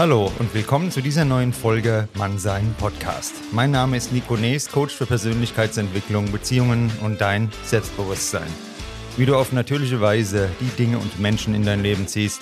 Hallo 0.00 0.32
und 0.38 0.54
willkommen 0.54 0.90
zu 0.90 1.02
dieser 1.02 1.26
neuen 1.26 1.52
Folge 1.52 2.08
Mannsein 2.14 2.74
Podcast. 2.78 3.34
Mein 3.52 3.70
Name 3.70 3.98
ist 3.98 4.14
Nico 4.14 4.34
Nees, 4.34 4.70
Coach 4.70 4.94
für 4.94 5.04
Persönlichkeitsentwicklung, 5.04 6.32
Beziehungen 6.32 6.90
und 7.02 7.20
dein 7.20 7.50
Selbstbewusstsein. 7.64 8.48
Wie 9.18 9.26
du 9.26 9.36
auf 9.36 9.52
natürliche 9.52 10.00
Weise 10.00 10.48
die 10.58 10.74
Dinge 10.82 10.96
und 10.96 11.20
Menschen 11.20 11.54
in 11.54 11.66
dein 11.66 11.82
Leben 11.82 12.06
ziehst, 12.06 12.40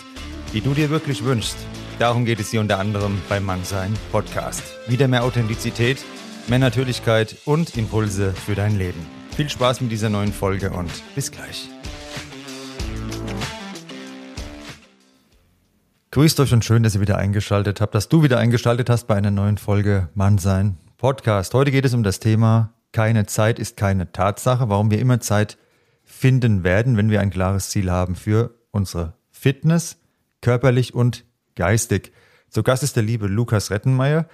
die 0.52 0.60
du 0.60 0.72
dir 0.72 0.88
wirklich 0.88 1.24
wünschst. 1.24 1.56
Darum 1.98 2.24
geht 2.24 2.38
es 2.38 2.52
hier 2.52 2.60
unter 2.60 2.78
anderem 2.78 3.20
beim 3.28 3.44
Mannsein 3.44 3.92
Podcast. 4.12 4.62
Wieder 4.86 5.08
mehr 5.08 5.24
Authentizität, 5.24 5.98
mehr 6.46 6.60
Natürlichkeit 6.60 7.38
und 7.44 7.76
Impulse 7.76 8.34
für 8.34 8.54
dein 8.54 8.78
Leben. 8.78 9.04
Viel 9.36 9.50
Spaß 9.50 9.80
mit 9.80 9.90
dieser 9.90 10.10
neuen 10.10 10.32
Folge 10.32 10.70
und 10.70 10.92
bis 11.16 11.32
gleich. 11.32 11.68
Grüßt 16.10 16.40
euch 16.40 16.54
und 16.54 16.64
schön, 16.64 16.82
dass 16.82 16.94
ihr 16.94 17.02
wieder 17.02 17.18
eingeschaltet 17.18 17.82
habt, 17.82 17.94
dass 17.94 18.08
du 18.08 18.22
wieder 18.22 18.38
eingeschaltet 18.38 18.88
hast 18.88 19.06
bei 19.08 19.14
einer 19.14 19.30
neuen 19.30 19.58
Folge 19.58 20.08
Mannsein 20.14 20.78
Podcast. 20.96 21.52
Heute 21.52 21.70
geht 21.70 21.84
es 21.84 21.92
um 21.92 22.02
das 22.02 22.18
Thema 22.18 22.72
Keine 22.92 23.26
Zeit 23.26 23.58
ist 23.58 23.76
keine 23.76 24.10
Tatsache, 24.10 24.70
warum 24.70 24.90
wir 24.90 25.00
immer 25.00 25.20
Zeit 25.20 25.58
finden 26.04 26.64
werden, 26.64 26.96
wenn 26.96 27.10
wir 27.10 27.20
ein 27.20 27.28
klares 27.28 27.68
Ziel 27.68 27.90
haben 27.90 28.14
für 28.14 28.54
unsere 28.70 29.18
Fitness, 29.30 29.98
körperlich 30.40 30.94
und 30.94 31.26
geistig. 31.56 32.10
Zu 32.48 32.62
Gast 32.62 32.82
ist 32.82 32.96
der 32.96 33.02
liebe 33.02 33.26
Lukas 33.26 33.70
Rettenmeier. 33.70 34.24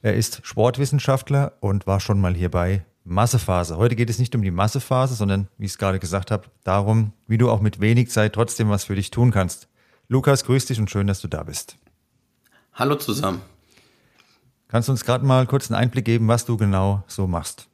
Er 0.00 0.14
ist 0.14 0.40
Sportwissenschaftler 0.42 1.52
und 1.60 1.86
war 1.86 2.00
schon 2.00 2.20
mal 2.20 2.34
hier 2.34 2.50
bei 2.50 2.84
Massephase. 3.04 3.76
Heute 3.76 3.94
geht 3.94 4.10
es 4.10 4.18
nicht 4.18 4.34
um 4.34 4.42
die 4.42 4.50
Massephase, 4.50 5.14
sondern, 5.14 5.46
wie 5.56 5.66
ich 5.66 5.72
es 5.72 5.78
gerade 5.78 6.00
gesagt 6.00 6.32
habe, 6.32 6.48
darum, 6.64 7.12
wie 7.28 7.38
du 7.38 7.48
auch 7.48 7.60
mit 7.60 7.80
wenig 7.80 8.10
Zeit 8.10 8.32
trotzdem 8.32 8.70
was 8.70 8.82
für 8.82 8.96
dich 8.96 9.12
tun 9.12 9.30
kannst. 9.30 9.68
Lukas, 10.08 10.44
grüß 10.44 10.66
dich 10.66 10.78
und 10.78 10.90
schön, 10.90 11.06
dass 11.06 11.20
du 11.20 11.28
da 11.28 11.42
bist. 11.42 11.76
Hallo 12.74 12.96
zusammen. 12.96 13.42
Kannst 14.68 14.88
du 14.88 14.92
uns 14.92 15.04
gerade 15.04 15.24
mal 15.24 15.46
kurz 15.46 15.70
einen 15.70 15.80
Einblick 15.80 16.04
geben, 16.04 16.28
was 16.28 16.44
du 16.44 16.56
genau 16.56 17.04
so 17.06 17.26
machst? 17.26 17.68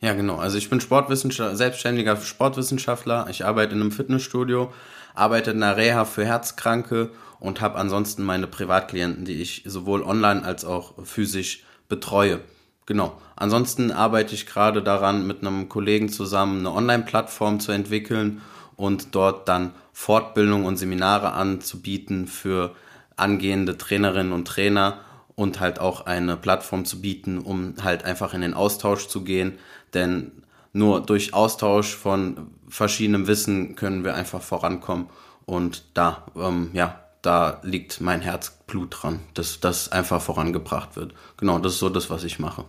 Ja, 0.00 0.14
genau. 0.14 0.36
Also 0.36 0.58
ich 0.58 0.68
bin 0.68 0.80
Sportwissenschaftler, 0.80 1.56
selbstständiger 1.56 2.16
Sportwissenschaftler. 2.16 3.26
Ich 3.30 3.44
arbeite 3.44 3.74
in 3.74 3.80
einem 3.80 3.92
Fitnessstudio, 3.92 4.72
arbeite 5.14 5.50
in 5.52 5.62
einer 5.62 5.76
Reha 5.76 6.04
für 6.04 6.24
Herzkranke 6.24 7.10
und 7.40 7.60
habe 7.60 7.78
ansonsten 7.78 8.22
meine 8.22 8.46
Privatklienten, 8.46 9.24
die 9.24 9.40
ich 9.40 9.62
sowohl 9.66 10.02
online 10.02 10.44
als 10.44 10.64
auch 10.64 10.94
physisch 11.04 11.64
betreue. 11.88 12.40
Genau. 12.86 13.20
Ansonsten 13.36 13.90
arbeite 13.90 14.34
ich 14.34 14.46
gerade 14.46 14.82
daran, 14.82 15.26
mit 15.26 15.40
einem 15.40 15.68
Kollegen 15.68 16.08
zusammen 16.08 16.60
eine 16.60 16.72
Online-Plattform 16.72 17.60
zu 17.60 17.72
entwickeln 17.72 18.42
und 18.76 19.14
dort 19.14 19.48
dann 19.48 19.72
Fortbildung 19.92 20.64
und 20.64 20.76
Seminare 20.76 21.32
anzubieten 21.32 22.26
für 22.26 22.74
angehende 23.16 23.78
Trainerinnen 23.78 24.32
und 24.32 24.46
Trainer 24.46 25.00
und 25.36 25.60
halt 25.60 25.80
auch 25.80 26.06
eine 26.06 26.36
Plattform 26.36 26.84
zu 26.84 27.00
bieten, 27.00 27.38
um 27.38 27.74
halt 27.82 28.04
einfach 28.04 28.34
in 28.34 28.40
den 28.40 28.54
Austausch 28.54 29.08
zu 29.08 29.24
gehen. 29.24 29.58
Denn 29.92 30.32
nur 30.72 31.00
durch 31.00 31.34
Austausch 31.34 31.94
von 31.94 32.48
verschiedenem 32.68 33.26
Wissen 33.26 33.76
können 33.76 34.04
wir 34.04 34.14
einfach 34.14 34.42
vorankommen. 34.42 35.08
Und 35.46 35.84
da, 35.94 36.26
ähm, 36.36 36.70
ja, 36.72 37.00
da 37.22 37.60
liegt 37.62 38.00
mein 38.00 38.20
Herzblut 38.20 38.96
dran, 39.02 39.20
dass 39.34 39.60
das 39.60 39.90
einfach 39.92 40.20
vorangebracht 40.20 40.96
wird. 40.96 41.14
Genau, 41.36 41.58
das 41.58 41.74
ist 41.74 41.78
so 41.78 41.88
das, 41.88 42.10
was 42.10 42.24
ich 42.24 42.38
mache. 42.38 42.64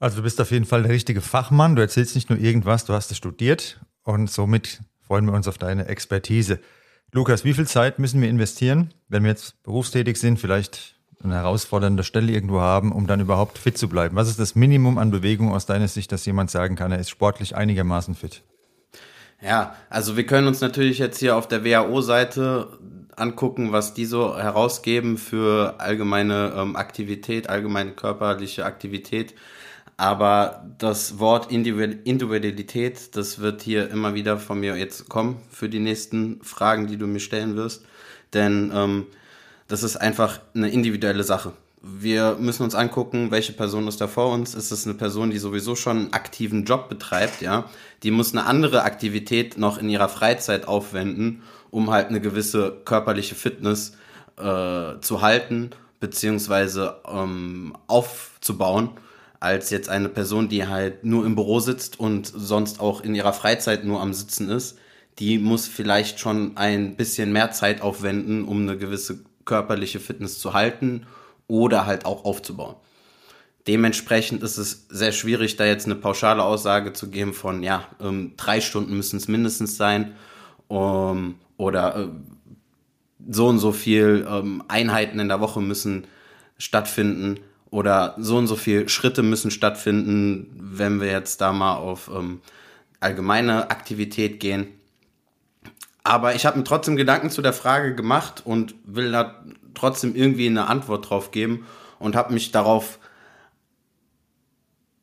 Also 0.00 0.18
du 0.18 0.22
bist 0.22 0.40
auf 0.40 0.50
jeden 0.52 0.64
Fall 0.64 0.82
der 0.82 0.92
richtige 0.92 1.20
Fachmann. 1.20 1.74
Du 1.74 1.82
erzählst 1.82 2.14
nicht 2.14 2.30
nur 2.30 2.38
irgendwas, 2.38 2.84
du 2.84 2.92
hast 2.92 3.10
es 3.10 3.16
studiert 3.16 3.80
und 4.04 4.30
somit 4.30 4.80
freuen 5.08 5.24
wir 5.24 5.32
uns 5.32 5.48
auf 5.48 5.58
deine 5.58 5.88
Expertise. 5.88 6.60
Lukas, 7.12 7.42
wie 7.42 7.54
viel 7.54 7.66
Zeit 7.66 7.98
müssen 7.98 8.20
wir 8.20 8.28
investieren, 8.28 8.92
wenn 9.08 9.22
wir 9.22 9.30
jetzt 9.30 9.62
berufstätig 9.62 10.18
sind, 10.18 10.38
vielleicht 10.38 10.94
eine 11.24 11.34
herausfordernde 11.34 12.04
Stelle 12.04 12.30
irgendwo 12.30 12.60
haben, 12.60 12.92
um 12.92 13.06
dann 13.06 13.18
überhaupt 13.18 13.58
fit 13.58 13.76
zu 13.76 13.88
bleiben? 13.88 14.14
Was 14.14 14.28
ist 14.28 14.38
das 14.38 14.54
Minimum 14.54 14.98
an 14.98 15.10
Bewegung 15.10 15.52
aus 15.52 15.66
deiner 15.66 15.88
Sicht, 15.88 16.12
dass 16.12 16.26
jemand 16.26 16.50
sagen 16.50 16.76
kann, 16.76 16.92
er 16.92 16.98
ist 16.98 17.08
sportlich 17.08 17.56
einigermaßen 17.56 18.14
fit? 18.14 18.42
Ja, 19.40 19.74
also 19.88 20.16
wir 20.16 20.26
können 20.26 20.46
uns 20.46 20.60
natürlich 20.60 20.98
jetzt 20.98 21.18
hier 21.18 21.36
auf 21.36 21.48
der 21.48 21.64
WHO-Seite 21.64 22.78
angucken, 23.16 23.72
was 23.72 23.94
die 23.94 24.04
so 24.04 24.36
herausgeben 24.36 25.16
für 25.16 25.80
allgemeine 25.80 26.52
ähm, 26.56 26.76
Aktivität, 26.76 27.48
allgemeine 27.48 27.92
körperliche 27.92 28.64
Aktivität. 28.64 29.34
Aber 29.98 30.64
das 30.78 31.18
Wort 31.18 31.50
Individualität, 31.50 33.16
das 33.16 33.40
wird 33.40 33.62
hier 33.62 33.90
immer 33.90 34.14
wieder 34.14 34.38
von 34.38 34.60
mir 34.60 34.76
jetzt 34.76 35.08
kommen 35.08 35.42
für 35.50 35.68
die 35.68 35.80
nächsten 35.80 36.40
Fragen, 36.44 36.86
die 36.86 36.96
du 36.96 37.08
mir 37.08 37.18
stellen 37.18 37.56
wirst. 37.56 37.84
Denn 38.32 38.70
ähm, 38.72 39.06
das 39.66 39.82
ist 39.82 39.96
einfach 39.96 40.38
eine 40.54 40.70
individuelle 40.70 41.24
Sache. 41.24 41.52
Wir 41.82 42.36
müssen 42.38 42.62
uns 42.62 42.76
angucken, 42.76 43.32
welche 43.32 43.52
Person 43.52 43.88
ist 43.88 44.00
da 44.00 44.06
vor 44.06 44.32
uns. 44.32 44.54
Ist 44.54 44.70
es 44.70 44.86
eine 44.86 44.94
Person, 44.94 45.30
die 45.30 45.38
sowieso 45.38 45.74
schon 45.74 45.96
einen 45.96 46.12
aktiven 46.12 46.64
Job 46.64 46.88
betreibt, 46.88 47.40
ja? 47.40 47.64
Die 48.04 48.12
muss 48.12 48.32
eine 48.32 48.46
andere 48.46 48.84
Aktivität 48.84 49.58
noch 49.58 49.78
in 49.78 49.88
ihrer 49.88 50.08
Freizeit 50.08 50.68
aufwenden, 50.68 51.42
um 51.72 51.90
halt 51.90 52.06
eine 52.08 52.20
gewisse 52.20 52.82
körperliche 52.84 53.34
Fitness 53.34 53.96
äh, 54.36 55.00
zu 55.00 55.22
halten, 55.22 55.70
beziehungsweise 55.98 57.00
ähm, 57.04 57.76
aufzubauen 57.88 58.90
als 59.40 59.70
jetzt 59.70 59.88
eine 59.88 60.08
Person, 60.08 60.48
die 60.48 60.66
halt 60.66 61.04
nur 61.04 61.24
im 61.24 61.34
Büro 61.34 61.60
sitzt 61.60 62.00
und 62.00 62.26
sonst 62.26 62.80
auch 62.80 63.02
in 63.02 63.14
ihrer 63.14 63.32
Freizeit 63.32 63.84
nur 63.84 64.00
am 64.00 64.12
Sitzen 64.12 64.48
ist. 64.48 64.78
Die 65.18 65.38
muss 65.38 65.66
vielleicht 65.66 66.20
schon 66.20 66.56
ein 66.56 66.96
bisschen 66.96 67.32
mehr 67.32 67.50
Zeit 67.50 67.80
aufwenden, 67.80 68.44
um 68.44 68.62
eine 68.62 68.76
gewisse 68.76 69.20
körperliche 69.44 70.00
Fitness 70.00 70.38
zu 70.38 70.54
halten 70.54 71.06
oder 71.46 71.86
halt 71.86 72.04
auch 72.04 72.24
aufzubauen. 72.24 72.76
Dementsprechend 73.66 74.42
ist 74.42 74.56
es 74.56 74.86
sehr 74.88 75.12
schwierig, 75.12 75.56
da 75.56 75.64
jetzt 75.64 75.86
eine 75.86 75.94
pauschale 75.94 76.42
Aussage 76.42 76.92
zu 76.92 77.10
geben 77.10 77.34
von, 77.34 77.62
ja, 77.62 77.86
ähm, 78.00 78.32
drei 78.36 78.60
Stunden 78.60 78.96
müssen 78.96 79.16
es 79.16 79.28
mindestens 79.28 79.76
sein 79.76 80.14
um, 80.68 81.34
oder 81.56 81.96
äh, 81.96 82.08
so 83.28 83.46
und 83.48 83.58
so 83.58 83.72
viel 83.72 84.26
ähm, 84.28 84.62
Einheiten 84.68 85.18
in 85.18 85.28
der 85.28 85.40
Woche 85.40 85.60
müssen 85.60 86.06
stattfinden 86.56 87.40
oder 87.70 88.14
so 88.18 88.36
und 88.36 88.46
so 88.46 88.56
viele 88.56 88.88
Schritte 88.88 89.22
müssen 89.22 89.50
stattfinden, 89.50 90.50
wenn 90.58 91.00
wir 91.00 91.08
jetzt 91.08 91.40
da 91.40 91.52
mal 91.52 91.76
auf 91.76 92.10
ähm, 92.14 92.40
allgemeine 93.00 93.70
Aktivität 93.70 94.40
gehen. 94.40 94.68
Aber 96.02 96.34
ich 96.34 96.46
habe 96.46 96.58
mir 96.58 96.64
trotzdem 96.64 96.96
Gedanken 96.96 97.30
zu 97.30 97.42
der 97.42 97.52
Frage 97.52 97.94
gemacht 97.94 98.42
und 98.44 98.74
will 98.84 99.12
da 99.12 99.44
trotzdem 99.74 100.14
irgendwie 100.14 100.46
eine 100.46 100.66
Antwort 100.66 101.10
drauf 101.10 101.30
geben 101.30 101.66
und 101.98 102.16
habe 102.16 102.32
mich 102.32 102.50
darauf 102.50 102.98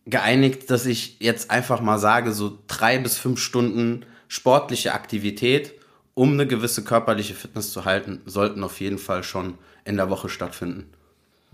geeinigt, 0.06 0.70
dass 0.70 0.86
ich 0.86 1.18
jetzt 1.20 1.52
einfach 1.52 1.82
mal 1.82 2.00
sage, 2.00 2.32
so 2.32 2.58
drei 2.68 2.97
bis 2.97 3.18
fünf 3.18 3.40
Stunden 3.40 4.06
sportliche 4.28 4.94
Aktivität, 4.94 5.74
um 6.14 6.34
eine 6.34 6.47
gewisse 6.47 6.84
körperliche 6.84 7.36
Fitness 7.36 7.72
zu 7.72 7.86
halten, 7.86 8.22
sollten 8.26 8.64
auf 8.64 8.80
jeden 8.80 8.97
Fall 8.97 9.24
schon 9.24 9.58
in 9.84 9.97
der 9.97 10.09
Woche 10.09 10.30
stattfinden. 10.30 10.95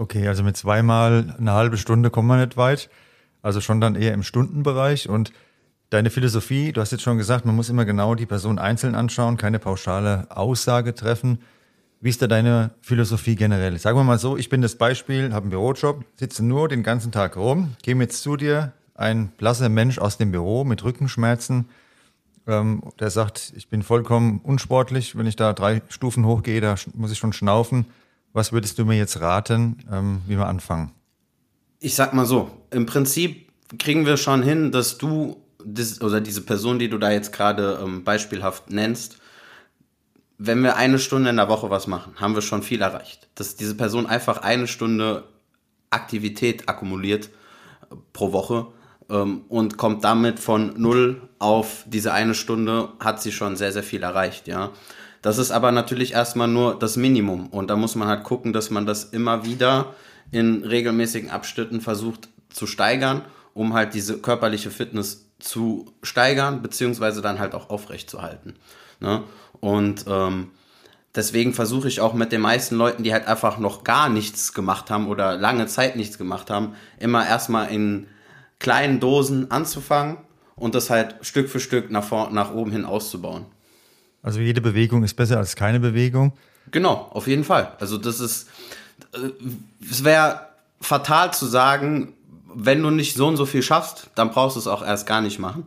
Okay, 0.01 0.27
also 0.27 0.41
mit 0.41 0.57
zweimal 0.57 1.35
eine 1.37 1.51
halbe 1.51 1.77
Stunde 1.77 2.09
kommen 2.09 2.27
wir 2.27 2.43
nicht 2.43 2.57
weit. 2.57 2.89
Also 3.43 3.61
schon 3.61 3.79
dann 3.79 3.93
eher 3.93 4.15
im 4.15 4.23
Stundenbereich. 4.23 5.07
Und 5.07 5.31
deine 5.91 6.09
Philosophie, 6.09 6.71
du 6.71 6.81
hast 6.81 6.91
jetzt 6.91 7.03
schon 7.03 7.19
gesagt, 7.19 7.45
man 7.45 7.55
muss 7.55 7.69
immer 7.69 7.85
genau 7.85 8.15
die 8.15 8.25
Person 8.25 8.57
einzeln 8.57 8.95
anschauen, 8.95 9.37
keine 9.37 9.59
pauschale 9.59 10.25
Aussage 10.31 10.95
treffen. 10.95 11.43
Wie 11.99 12.09
ist 12.09 12.19
da 12.19 12.25
deine 12.25 12.71
Philosophie 12.81 13.35
generell? 13.35 13.77
Sagen 13.77 13.95
wir 13.95 14.03
mal 14.03 14.17
so, 14.17 14.37
ich 14.37 14.49
bin 14.49 14.63
das 14.63 14.75
Beispiel, 14.75 15.33
habe 15.33 15.43
einen 15.43 15.51
Bürojob, 15.51 16.03
sitze 16.15 16.43
nur 16.43 16.67
den 16.67 16.81
ganzen 16.81 17.11
Tag 17.11 17.37
rum, 17.37 17.75
gehe 17.83 17.95
jetzt 17.97 18.23
zu 18.23 18.37
dir, 18.37 18.73
ein 18.95 19.27
blasser 19.37 19.69
Mensch 19.69 19.99
aus 19.99 20.17
dem 20.17 20.31
Büro 20.31 20.63
mit 20.63 20.83
Rückenschmerzen, 20.83 21.69
ähm, 22.47 22.81
der 22.99 23.11
sagt, 23.11 23.53
ich 23.55 23.69
bin 23.69 23.83
vollkommen 23.83 24.39
unsportlich, 24.41 25.15
wenn 25.15 25.27
ich 25.27 25.35
da 25.35 25.53
drei 25.53 25.83
Stufen 25.89 26.25
hochgehe, 26.25 26.59
da 26.59 26.73
muss 26.95 27.11
ich 27.11 27.19
schon 27.19 27.33
schnaufen. 27.33 27.85
Was 28.33 28.51
würdest 28.51 28.79
du 28.79 28.85
mir 28.85 28.97
jetzt 28.97 29.19
raten, 29.19 29.77
ähm, 29.91 30.21
wie 30.27 30.37
wir 30.37 30.47
anfangen? 30.47 30.91
Ich 31.79 31.95
sag 31.95 32.13
mal 32.13 32.25
so, 32.25 32.49
im 32.69 32.85
Prinzip 32.85 33.51
kriegen 33.77 34.05
wir 34.05 34.17
schon 34.17 34.43
hin, 34.43 34.71
dass 34.71 34.97
du 34.97 35.37
das, 35.63 36.01
oder 36.01 36.21
diese 36.21 36.41
Person, 36.41 36.79
die 36.79 36.89
du 36.89 36.97
da 36.97 37.11
jetzt 37.11 37.33
gerade 37.33 37.79
ähm, 37.83 38.03
beispielhaft 38.03 38.69
nennst, 38.69 39.17
wenn 40.37 40.63
wir 40.63 40.75
eine 40.75 40.97
Stunde 40.97 41.29
in 41.29 41.35
der 41.35 41.49
Woche 41.49 41.69
was 41.69 41.87
machen, 41.87 42.13
haben 42.19 42.33
wir 42.33 42.41
schon 42.41 42.63
viel 42.63 42.81
erreicht. 42.81 43.27
Dass 43.35 43.55
diese 43.55 43.75
Person 43.75 44.07
einfach 44.07 44.39
eine 44.39 44.67
Stunde 44.67 45.25
Aktivität 45.91 46.67
akkumuliert 46.67 47.27
äh, 47.91 47.95
pro 48.13 48.31
Woche 48.31 48.67
ähm, 49.09 49.43
und 49.49 49.77
kommt 49.77 50.03
damit 50.03 50.39
von 50.39 50.73
null 50.77 51.21
auf 51.37 51.83
diese 51.85 52.13
eine 52.13 52.33
Stunde, 52.33 52.89
hat 52.99 53.21
sie 53.21 53.31
schon 53.31 53.55
sehr, 53.55 53.71
sehr 53.71 53.83
viel 53.83 54.03
erreicht, 54.03 54.47
ja. 54.47 54.71
Das 55.21 55.37
ist 55.37 55.51
aber 55.51 55.71
natürlich 55.71 56.13
erstmal 56.13 56.47
nur 56.47 56.77
das 56.77 56.97
Minimum. 56.97 57.47
Und 57.47 57.69
da 57.69 57.75
muss 57.75 57.95
man 57.95 58.07
halt 58.07 58.23
gucken, 58.23 58.53
dass 58.53 58.69
man 58.69 58.85
das 58.85 59.05
immer 59.05 59.45
wieder 59.45 59.93
in 60.31 60.63
regelmäßigen 60.63 61.29
Abschnitten 61.29 61.81
versucht 61.81 62.29
zu 62.49 62.65
steigern, 62.65 63.21
um 63.53 63.73
halt 63.73 63.93
diese 63.93 64.17
körperliche 64.17 64.71
Fitness 64.71 65.27
zu 65.39 65.93
steigern, 66.01 66.61
beziehungsweise 66.61 67.21
dann 67.21 67.39
halt 67.39 67.53
auch 67.53 67.69
aufrecht 67.69 68.09
zu 68.09 68.21
halten. 68.21 68.55
Ne? 68.99 69.23
Und 69.59 70.05
ähm, 70.07 70.51
Deswegen 71.13 71.53
versuche 71.53 71.89
ich 71.89 71.99
auch 71.99 72.13
mit 72.13 72.31
den 72.31 72.39
meisten 72.39 72.75
Leuten, 72.75 73.03
die 73.03 73.11
halt 73.11 73.27
einfach 73.27 73.57
noch 73.57 73.83
gar 73.83 74.07
nichts 74.07 74.53
gemacht 74.53 74.89
haben 74.89 75.07
oder 75.07 75.35
lange 75.35 75.67
Zeit 75.67 75.97
nichts 75.97 76.17
gemacht 76.17 76.49
haben, 76.49 76.75
immer 76.99 77.27
erstmal 77.27 77.69
in 77.69 78.07
kleinen 78.59 79.01
Dosen 79.01 79.51
anzufangen 79.51 80.17
und 80.55 80.73
das 80.73 80.89
halt 80.89 81.15
Stück 81.21 81.49
für 81.49 81.59
Stück 81.59 81.91
nach, 81.91 82.03
vor, 82.03 82.29
nach 82.31 82.53
oben 82.53 82.71
hin 82.71 82.85
auszubauen. 82.85 83.45
Also 84.23 84.39
jede 84.39 84.61
Bewegung 84.61 85.03
ist 85.03 85.15
besser 85.15 85.37
als 85.37 85.55
keine 85.55 85.79
Bewegung? 85.79 86.33
Genau, 86.71 87.09
auf 87.11 87.27
jeden 87.27 87.43
Fall. 87.43 87.75
Also 87.79 87.97
das 87.97 88.19
ist, 88.19 88.47
äh, 89.13 89.29
es 89.89 90.03
wäre 90.03 90.47
fatal 90.79 91.33
zu 91.33 91.45
sagen, 91.45 92.13
wenn 92.53 92.81
du 92.81 92.89
nicht 92.89 93.15
so 93.15 93.27
und 93.27 93.37
so 93.37 93.45
viel 93.45 93.63
schaffst, 93.63 94.09
dann 94.15 94.31
brauchst 94.31 94.55
du 94.55 94.59
es 94.59 94.67
auch 94.67 94.85
erst 94.85 95.07
gar 95.07 95.21
nicht 95.21 95.39
machen. 95.39 95.65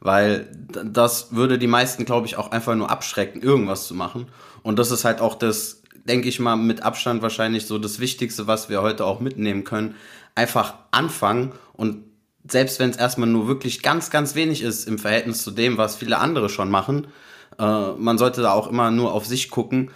Weil 0.00 0.46
das 0.84 1.34
würde 1.34 1.58
die 1.58 1.66
meisten, 1.66 2.04
glaube 2.04 2.26
ich, 2.26 2.36
auch 2.36 2.50
einfach 2.50 2.74
nur 2.74 2.90
abschrecken, 2.90 3.40
irgendwas 3.40 3.86
zu 3.86 3.94
machen. 3.94 4.26
Und 4.62 4.78
das 4.78 4.90
ist 4.90 5.04
halt 5.04 5.20
auch 5.20 5.34
das, 5.34 5.82
denke 6.04 6.28
ich 6.28 6.38
mal, 6.38 6.56
mit 6.56 6.82
Abstand 6.82 7.22
wahrscheinlich 7.22 7.66
so 7.66 7.78
das 7.78 7.98
Wichtigste, 7.98 8.46
was 8.46 8.68
wir 8.68 8.82
heute 8.82 9.04
auch 9.04 9.20
mitnehmen 9.20 9.64
können. 9.64 9.94
Einfach 10.34 10.74
anfangen 10.90 11.52
und 11.72 12.04
selbst 12.48 12.78
wenn 12.78 12.90
es 12.90 12.96
erstmal 12.96 13.28
nur 13.28 13.48
wirklich 13.48 13.82
ganz, 13.82 14.10
ganz 14.10 14.34
wenig 14.34 14.62
ist 14.62 14.86
im 14.86 14.98
Verhältnis 14.98 15.42
zu 15.42 15.50
dem, 15.50 15.78
was 15.78 15.96
viele 15.96 16.18
andere 16.18 16.48
schon 16.48 16.70
machen, 16.70 17.08
äh, 17.58 17.92
man 17.92 18.18
sollte 18.18 18.42
da 18.42 18.52
auch 18.52 18.68
immer 18.68 18.90
nur 18.90 19.12
auf 19.12 19.26
sich 19.26 19.50
gucken, 19.50 19.90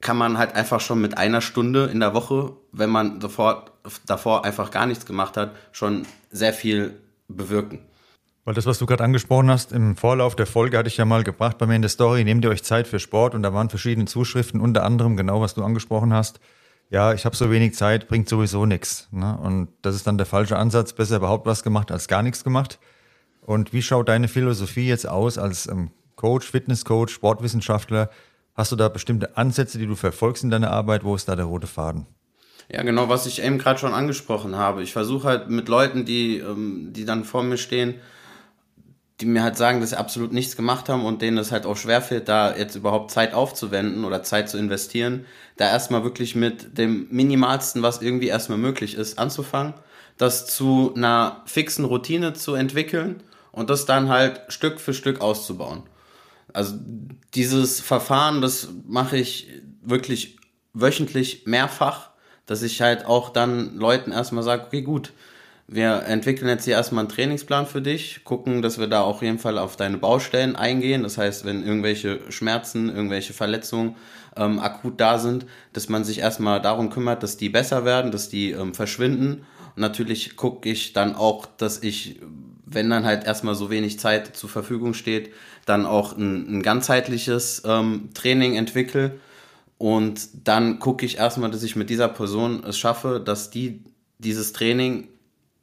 kann 0.00 0.16
man 0.16 0.38
halt 0.38 0.54
einfach 0.54 0.80
schon 0.80 1.00
mit 1.00 1.18
einer 1.18 1.40
Stunde 1.40 1.86
in 1.86 2.00
der 2.00 2.14
Woche, 2.14 2.52
wenn 2.72 2.90
man 2.90 3.20
sofort 3.20 3.72
davor 4.06 4.44
einfach 4.44 4.70
gar 4.70 4.86
nichts 4.86 5.06
gemacht 5.06 5.36
hat, 5.36 5.54
schon 5.72 6.06
sehr 6.30 6.52
viel 6.52 6.98
bewirken. 7.28 7.80
Weil 8.44 8.54
das, 8.54 8.66
was 8.66 8.78
du 8.78 8.86
gerade 8.86 9.04
angesprochen 9.04 9.50
hast, 9.50 9.72
im 9.72 9.96
Vorlauf 9.96 10.34
der 10.34 10.46
Folge 10.46 10.78
hatte 10.78 10.88
ich 10.88 10.96
ja 10.96 11.04
mal 11.04 11.22
gebracht 11.22 11.58
bei 11.58 11.66
mir 11.66 11.76
in 11.76 11.82
der 11.82 11.90
Story, 11.90 12.24
nehmt 12.24 12.44
ihr 12.44 12.50
euch 12.50 12.62
Zeit 12.62 12.88
für 12.88 12.98
Sport 12.98 13.34
und 13.34 13.42
da 13.42 13.52
waren 13.52 13.68
verschiedene 13.68 14.06
Zuschriften, 14.06 14.60
unter 14.60 14.84
anderem 14.84 15.16
genau, 15.16 15.40
was 15.42 15.54
du 15.54 15.62
angesprochen 15.62 16.14
hast. 16.14 16.40
Ja, 16.88 17.12
ich 17.12 17.24
habe 17.24 17.36
so 17.36 17.50
wenig 17.50 17.74
Zeit, 17.74 18.08
bringt 18.08 18.28
sowieso 18.28 18.66
nichts. 18.66 19.08
Ne? 19.12 19.38
Und 19.38 19.68
das 19.82 19.94
ist 19.94 20.06
dann 20.06 20.16
der 20.16 20.26
falsche 20.26 20.56
Ansatz, 20.56 20.92
besser 20.94 21.16
überhaupt 21.16 21.46
was 21.46 21.62
gemacht 21.62 21.92
als 21.92 22.08
gar 22.08 22.22
nichts 22.22 22.42
gemacht. 22.42 22.80
Und 23.42 23.72
wie 23.72 23.82
schaut 23.82 24.08
deine 24.08 24.26
Philosophie 24.26 24.88
jetzt 24.88 25.08
aus 25.08 25.38
als 25.38 25.68
ähm, 25.68 25.90
Coach, 26.20 26.50
Fitnesscoach, 26.50 27.08
Sportwissenschaftler? 27.08 28.10
Hast 28.54 28.70
du 28.72 28.76
da 28.76 28.90
bestimmte 28.90 29.38
Ansätze, 29.38 29.78
die 29.78 29.86
du 29.86 29.94
verfolgst 29.94 30.44
in 30.44 30.50
deiner 30.50 30.70
Arbeit? 30.70 31.02
Wo 31.02 31.14
ist 31.14 31.26
da 31.28 31.34
der 31.34 31.46
rote 31.46 31.66
Faden? 31.66 32.06
Ja, 32.70 32.82
genau, 32.82 33.08
was 33.08 33.24
ich 33.24 33.42
eben 33.42 33.56
gerade 33.56 33.78
schon 33.78 33.94
angesprochen 33.94 34.54
habe. 34.54 34.82
Ich 34.82 34.92
versuche 34.92 35.26
halt 35.26 35.48
mit 35.48 35.68
Leuten, 35.70 36.04
die, 36.04 36.36
ähm, 36.36 36.92
die 36.92 37.06
dann 37.06 37.24
vor 37.24 37.42
mir 37.42 37.56
stehen, 37.56 37.94
die 39.18 39.24
mir 39.24 39.42
halt 39.42 39.56
sagen, 39.56 39.80
dass 39.80 39.90
sie 39.90 39.98
absolut 39.98 40.34
nichts 40.34 40.56
gemacht 40.56 40.90
haben 40.90 41.06
und 41.06 41.22
denen 41.22 41.38
es 41.38 41.52
halt 41.52 41.64
auch 41.64 41.78
schwerfällt, 41.78 42.28
da 42.28 42.54
jetzt 42.54 42.76
überhaupt 42.76 43.10
Zeit 43.10 43.32
aufzuwenden 43.32 44.04
oder 44.04 44.22
Zeit 44.22 44.50
zu 44.50 44.58
investieren, 44.58 45.24
da 45.56 45.70
erstmal 45.70 46.04
wirklich 46.04 46.34
mit 46.34 46.76
dem 46.76 47.08
Minimalsten, 47.10 47.82
was 47.82 48.02
irgendwie 48.02 48.28
erstmal 48.28 48.58
möglich 48.58 48.94
ist, 48.94 49.18
anzufangen, 49.18 49.72
das 50.18 50.46
zu 50.46 50.92
einer 50.94 51.40
fixen 51.46 51.86
Routine 51.86 52.34
zu 52.34 52.52
entwickeln 52.52 53.22
und 53.52 53.70
das 53.70 53.86
dann 53.86 54.10
halt 54.10 54.42
Stück 54.48 54.80
für 54.80 54.92
Stück 54.92 55.22
auszubauen. 55.22 55.82
Also 56.52 56.74
dieses 57.34 57.80
Verfahren, 57.80 58.40
das 58.40 58.68
mache 58.86 59.16
ich 59.16 59.48
wirklich 59.82 60.38
wöchentlich 60.72 61.46
mehrfach, 61.46 62.10
dass 62.46 62.62
ich 62.62 62.80
halt 62.80 63.06
auch 63.06 63.30
dann 63.30 63.76
Leuten 63.76 64.12
erstmal 64.12 64.42
sage, 64.42 64.64
okay, 64.66 64.82
gut, 64.82 65.12
wir 65.72 66.02
entwickeln 66.02 66.48
jetzt 66.48 66.64
hier 66.64 66.74
erstmal 66.74 67.04
einen 67.04 67.08
Trainingsplan 67.08 67.64
für 67.64 67.80
dich, 67.80 68.24
gucken, 68.24 68.60
dass 68.60 68.78
wir 68.80 68.88
da 68.88 69.02
auf 69.02 69.22
jeden 69.22 69.38
Fall 69.38 69.56
auf 69.56 69.76
deine 69.76 69.98
Baustellen 69.98 70.56
eingehen. 70.56 71.04
Das 71.04 71.16
heißt, 71.16 71.44
wenn 71.44 71.64
irgendwelche 71.64 72.20
Schmerzen, 72.32 72.88
irgendwelche 72.88 73.34
Verletzungen 73.34 73.94
ähm, 74.36 74.58
akut 74.58 75.00
da 75.00 75.20
sind, 75.20 75.46
dass 75.72 75.88
man 75.88 76.02
sich 76.02 76.18
erstmal 76.18 76.60
darum 76.60 76.90
kümmert, 76.90 77.22
dass 77.22 77.36
die 77.36 77.50
besser 77.50 77.84
werden, 77.84 78.10
dass 78.10 78.28
die 78.28 78.50
ähm, 78.50 78.74
verschwinden. 78.74 79.46
Und 79.76 79.80
natürlich 79.80 80.34
gucke 80.34 80.68
ich 80.68 80.92
dann 80.92 81.14
auch, 81.14 81.46
dass 81.46 81.84
ich, 81.84 82.20
wenn 82.66 82.90
dann 82.90 83.04
halt 83.04 83.24
erstmal 83.24 83.54
so 83.54 83.70
wenig 83.70 84.00
Zeit 84.00 84.36
zur 84.36 84.50
Verfügung 84.50 84.92
steht, 84.92 85.30
dann 85.70 85.86
auch 85.86 86.16
ein, 86.16 86.58
ein 86.58 86.62
ganzheitliches 86.62 87.62
ähm, 87.64 88.10
Training 88.12 88.56
entwickle. 88.56 89.18
Und 89.78 90.46
dann 90.46 90.78
gucke 90.78 91.06
ich 91.06 91.16
erstmal, 91.16 91.50
dass 91.50 91.62
ich 91.62 91.76
mit 91.76 91.88
dieser 91.88 92.08
Person 92.08 92.62
es 92.64 92.78
schaffe, 92.78 93.22
dass 93.24 93.50
die 93.50 93.82
dieses 94.18 94.52
Training 94.52 95.08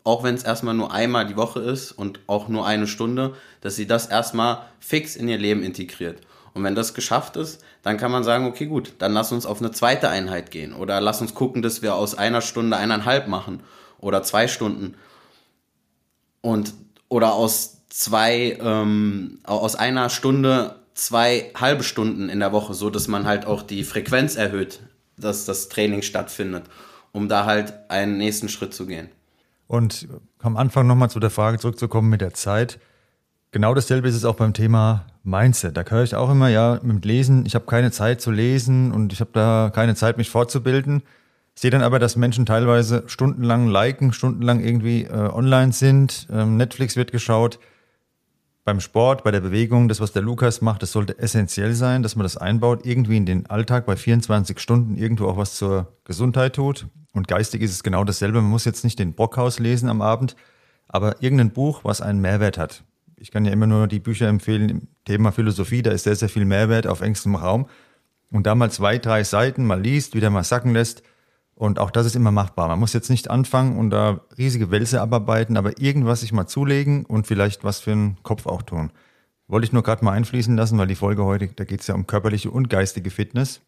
auch 0.08 0.24
wenn 0.24 0.36
es 0.36 0.44
erstmal 0.44 0.74
nur 0.74 0.94
einmal 0.94 1.28
die 1.28 1.36
Woche 1.36 1.60
ist 1.60 1.92
und 1.92 2.22
auch 2.28 2.48
nur 2.48 2.66
eine 2.66 2.88
Stunde, 2.88 3.34
dass 3.60 3.76
sie 3.76 3.88
das 3.88 4.08
erstmal 4.08 4.60
fix 4.80 5.18
in 5.18 5.28
ihr 5.28 5.38
Leben 5.38 5.62
integriert. 5.62 6.22
Und 6.54 6.64
wenn 6.64 6.76
das 6.76 6.94
geschafft 6.94 7.36
ist, 7.36 7.62
dann 7.84 7.98
kann 7.98 8.12
man 8.12 8.24
sagen, 8.24 8.46
okay, 8.46 8.68
gut, 8.68 8.94
dann 9.00 9.12
lass 9.12 9.34
uns 9.34 9.46
auf 9.46 9.60
eine 9.60 9.72
zweite 9.72 10.08
Einheit 10.08 10.50
gehen 10.50 10.74
oder 10.74 11.02
lass 11.02 11.20
uns 11.20 11.36
gucken, 11.36 11.62
dass 11.62 11.82
wir 11.82 11.94
aus 11.94 12.16
einer 12.16 12.40
Stunde 12.40 12.78
eineinhalb 12.78 13.28
machen 13.28 13.60
oder 14.00 14.24
zwei 14.24 14.48
Stunden 14.48 14.96
und 16.40 16.74
oder 17.10 17.34
aus 17.34 17.77
zwei 17.90 18.58
ähm, 18.62 19.40
aus 19.44 19.76
einer 19.76 20.10
Stunde 20.10 20.76
zwei 20.94 21.52
halbe 21.56 21.84
Stunden 21.84 22.30
in 22.30 22.40
der 22.40 22.52
Woche, 22.52 22.74
so 22.74 22.90
dass 22.90 23.08
man 23.08 23.26
halt 23.26 23.46
auch 23.46 23.62
die 23.62 23.84
Frequenz 23.84 24.36
erhöht, 24.36 24.82
dass 25.18 25.46
das 25.46 25.70
Training 25.70 26.02
stattfindet, 26.02 26.66
um 27.12 27.30
da 27.30 27.46
halt 27.46 27.74
einen 27.90 28.18
nächsten 28.18 28.50
Schritt 28.50 28.74
zu 28.74 28.86
gehen. 28.86 29.10
Und 29.68 30.08
am 30.40 30.58
Anfang 30.58 30.88
nochmal 30.88 31.10
zu 31.10 31.20
der 31.20 31.30
Frage 31.30 31.60
zurückzukommen 31.60 32.10
mit 32.10 32.22
der 32.22 32.34
Zeit. 32.34 32.80
Genau 33.52 33.74
dasselbe 33.74 34.08
ist 34.08 34.16
es 34.16 34.26
auch 34.26 34.36
beim 34.36 34.54
Thema 34.54 35.06
Mindset. 35.24 35.78
Da 35.78 35.84
höre 35.88 36.04
ich 36.04 36.16
auch 36.16 36.30
immer, 36.30 36.48
ja, 36.50 36.80
mit 36.84 37.06
Lesen, 37.06 37.46
ich 37.46 37.56
habe 37.56 37.66
keine 37.66 37.92
Zeit 37.92 38.22
zu 38.22 38.32
lesen 38.32 38.92
und 38.92 39.14
ich 39.14 39.20
habe 39.20 39.32
da 39.34 39.72
keine 39.74 39.96
Zeit, 39.96 40.18
mich 40.18 40.30
fortzubilden. 40.30 41.04
Sehe 41.56 41.72
dann 41.72 41.82
aber, 41.82 42.00
dass 42.00 42.16
Menschen 42.16 42.46
teilweise 42.46 43.04
stundenlang 43.08 43.68
liken, 43.68 44.14
stundenlang 44.14 44.60
irgendwie 44.60 45.06
äh, 45.06 45.12
online 45.12 45.72
sind. 45.72 46.28
Ähm, 46.32 46.56
Netflix 46.56 46.96
wird 46.96 47.12
geschaut. 47.12 47.60
Beim 48.68 48.82
Sport, 48.82 49.24
bei 49.24 49.32
der 49.32 49.40
Bewegung, 49.40 49.88
das, 49.88 50.02
was 50.02 50.12
der 50.12 50.22
Lukas 50.22 50.60
macht, 50.60 50.84
das 50.84 50.92
sollte 50.92 51.18
essentiell 51.20 51.74
sein, 51.74 52.04
dass 52.04 52.18
man 52.18 52.24
das 52.24 52.36
einbaut, 52.36 52.86
irgendwie 52.86 53.16
in 53.16 53.26
den 53.26 53.46
Alltag 53.46 53.86
bei 53.86 53.96
24 53.96 54.60
Stunden 54.60 54.98
irgendwo 54.98 55.28
auch 55.28 55.38
was 55.38 55.56
zur 55.56 55.96
Gesundheit 56.04 56.58
tut. 56.58 56.86
Und 57.14 57.30
geistig 57.30 57.62
ist 57.62 57.72
es 57.72 57.82
genau 57.82 58.04
dasselbe. 58.04 58.42
Man 58.42 58.52
muss 58.52 58.66
jetzt 58.66 58.84
nicht 58.84 59.00
den 59.00 59.14
Brockhaus 59.14 59.60
lesen 59.60 59.88
am 59.88 60.02
Abend, 60.02 60.36
aber 60.90 61.24
irgendein 61.24 61.52
Buch, 61.52 61.86
was 61.86 62.02
einen 62.02 62.20
Mehrwert 62.20 62.58
hat. 62.58 62.84
Ich 63.16 63.32
kann 63.32 63.46
ja 63.46 63.54
immer 63.54 63.68
nur 63.68 63.88
die 63.88 64.02
Bücher 64.02 64.28
empfehlen 64.28 64.68
im 64.68 64.88
Thema 65.06 65.32
Philosophie, 65.32 65.82
da 65.82 65.92
ist 65.92 66.04
sehr, 66.04 66.18
sehr 66.18 66.28
viel 66.28 66.44
Mehrwert 66.44 66.88
auf 66.88 67.00
engstem 67.00 67.36
Raum. 67.36 67.70
Und 68.32 68.48
da 68.48 68.54
mal 68.54 68.70
zwei, 68.70 68.98
drei 68.98 69.24
Seiten 69.24 69.64
mal 69.64 69.80
liest, 69.80 70.14
wieder 70.14 70.30
mal 70.30 70.44
sacken 70.44 70.74
lässt. 70.74 71.04
Und 71.58 71.80
auch 71.80 71.92
das 71.92 72.06
ist 72.06 72.16
immer 72.16 72.32
machbar. 72.32 72.68
Man 72.68 72.80
muss 72.80 72.94
jetzt 72.94 73.10
nicht 73.10 73.30
anfangen 73.30 73.78
und 73.78 73.90
da 73.90 74.22
riesige 74.38 74.72
Wälze 74.72 75.02
abarbeiten, 75.02 75.58
aber 75.58 75.82
irgendwas 75.82 76.22
sich 76.22 76.32
mal 76.32 76.48
zulegen 76.48 77.04
und 77.04 77.28
vielleicht 77.28 77.64
was 77.64 77.80
für 77.80 77.92
den 77.92 78.18
Kopf 78.24 78.46
auch 78.46 78.62
tun. 78.62 78.92
Wollte 79.48 79.66
ich 79.66 79.74
nur 79.74 79.84
gerade 79.84 80.06
mal 80.06 80.12
einfließen 80.12 80.56
lassen, 80.56 80.78
weil 80.78 80.88
die 80.88 80.96
Folge 80.96 81.24
heute, 81.24 81.48
da 81.48 81.64
geht 81.64 81.82
es 81.82 81.88
ja 81.88 81.96
um 81.96 82.06
körperliche 82.06 82.52
und 82.52 82.70
geistige 82.70 83.10
Fitness. 83.10 83.62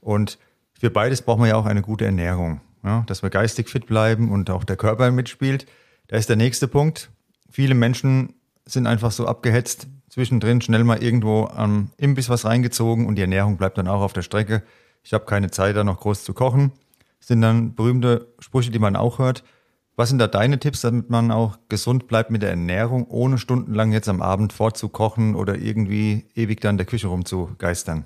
Und 0.00 0.38
für 0.78 0.90
beides 0.90 1.22
braucht 1.22 1.38
man 1.38 1.48
ja 1.48 1.56
auch 1.56 1.66
eine 1.66 1.82
gute 1.82 2.04
Ernährung 2.04 2.60
ja, 2.84 3.02
dass 3.06 3.22
wir 3.22 3.30
geistig 3.30 3.68
fit 3.68 3.86
bleiben 3.86 4.30
und 4.30 4.50
auch 4.50 4.64
der 4.64 4.76
Körper 4.76 5.10
mitspielt. 5.10 5.66
Da 6.08 6.16
ist 6.16 6.28
der 6.28 6.36
nächste 6.36 6.68
Punkt. 6.68 7.10
Viele 7.50 7.74
Menschen 7.74 8.34
sind 8.66 8.86
einfach 8.86 9.10
so 9.10 9.26
abgehetzt, 9.26 9.88
zwischendrin 10.08 10.60
schnell 10.60 10.84
mal 10.84 11.02
irgendwo 11.02 11.46
am 11.46 11.90
Imbiss 11.96 12.28
was 12.28 12.44
reingezogen 12.44 13.06
und 13.06 13.16
die 13.16 13.22
Ernährung 13.22 13.56
bleibt 13.56 13.78
dann 13.78 13.88
auch 13.88 14.02
auf 14.02 14.12
der 14.12 14.22
Strecke. 14.22 14.62
Ich 15.02 15.12
habe 15.12 15.24
keine 15.24 15.50
Zeit, 15.50 15.76
da 15.76 15.84
noch 15.84 16.00
groß 16.00 16.24
zu 16.24 16.34
kochen. 16.34 16.72
Sind 17.24 17.40
dann 17.40 17.74
berühmte 17.74 18.28
Sprüche, 18.38 18.70
die 18.70 18.78
man 18.78 18.96
auch 18.96 19.18
hört. 19.18 19.44
Was 19.96 20.08
sind 20.08 20.18
da 20.18 20.26
deine 20.26 20.58
Tipps, 20.58 20.80
damit 20.80 21.08
man 21.08 21.30
auch 21.30 21.56
gesund 21.68 22.08
bleibt 22.08 22.30
mit 22.30 22.42
der 22.42 22.50
Ernährung, 22.50 23.06
ohne 23.08 23.38
stundenlang 23.38 23.92
jetzt 23.92 24.08
am 24.08 24.20
Abend 24.20 24.52
vorzukochen 24.52 25.36
oder 25.36 25.56
irgendwie 25.56 26.26
ewig 26.34 26.60
da 26.60 26.70
in 26.70 26.76
der 26.76 26.86
Küche 26.86 27.06
rumzugeistern? 27.06 28.04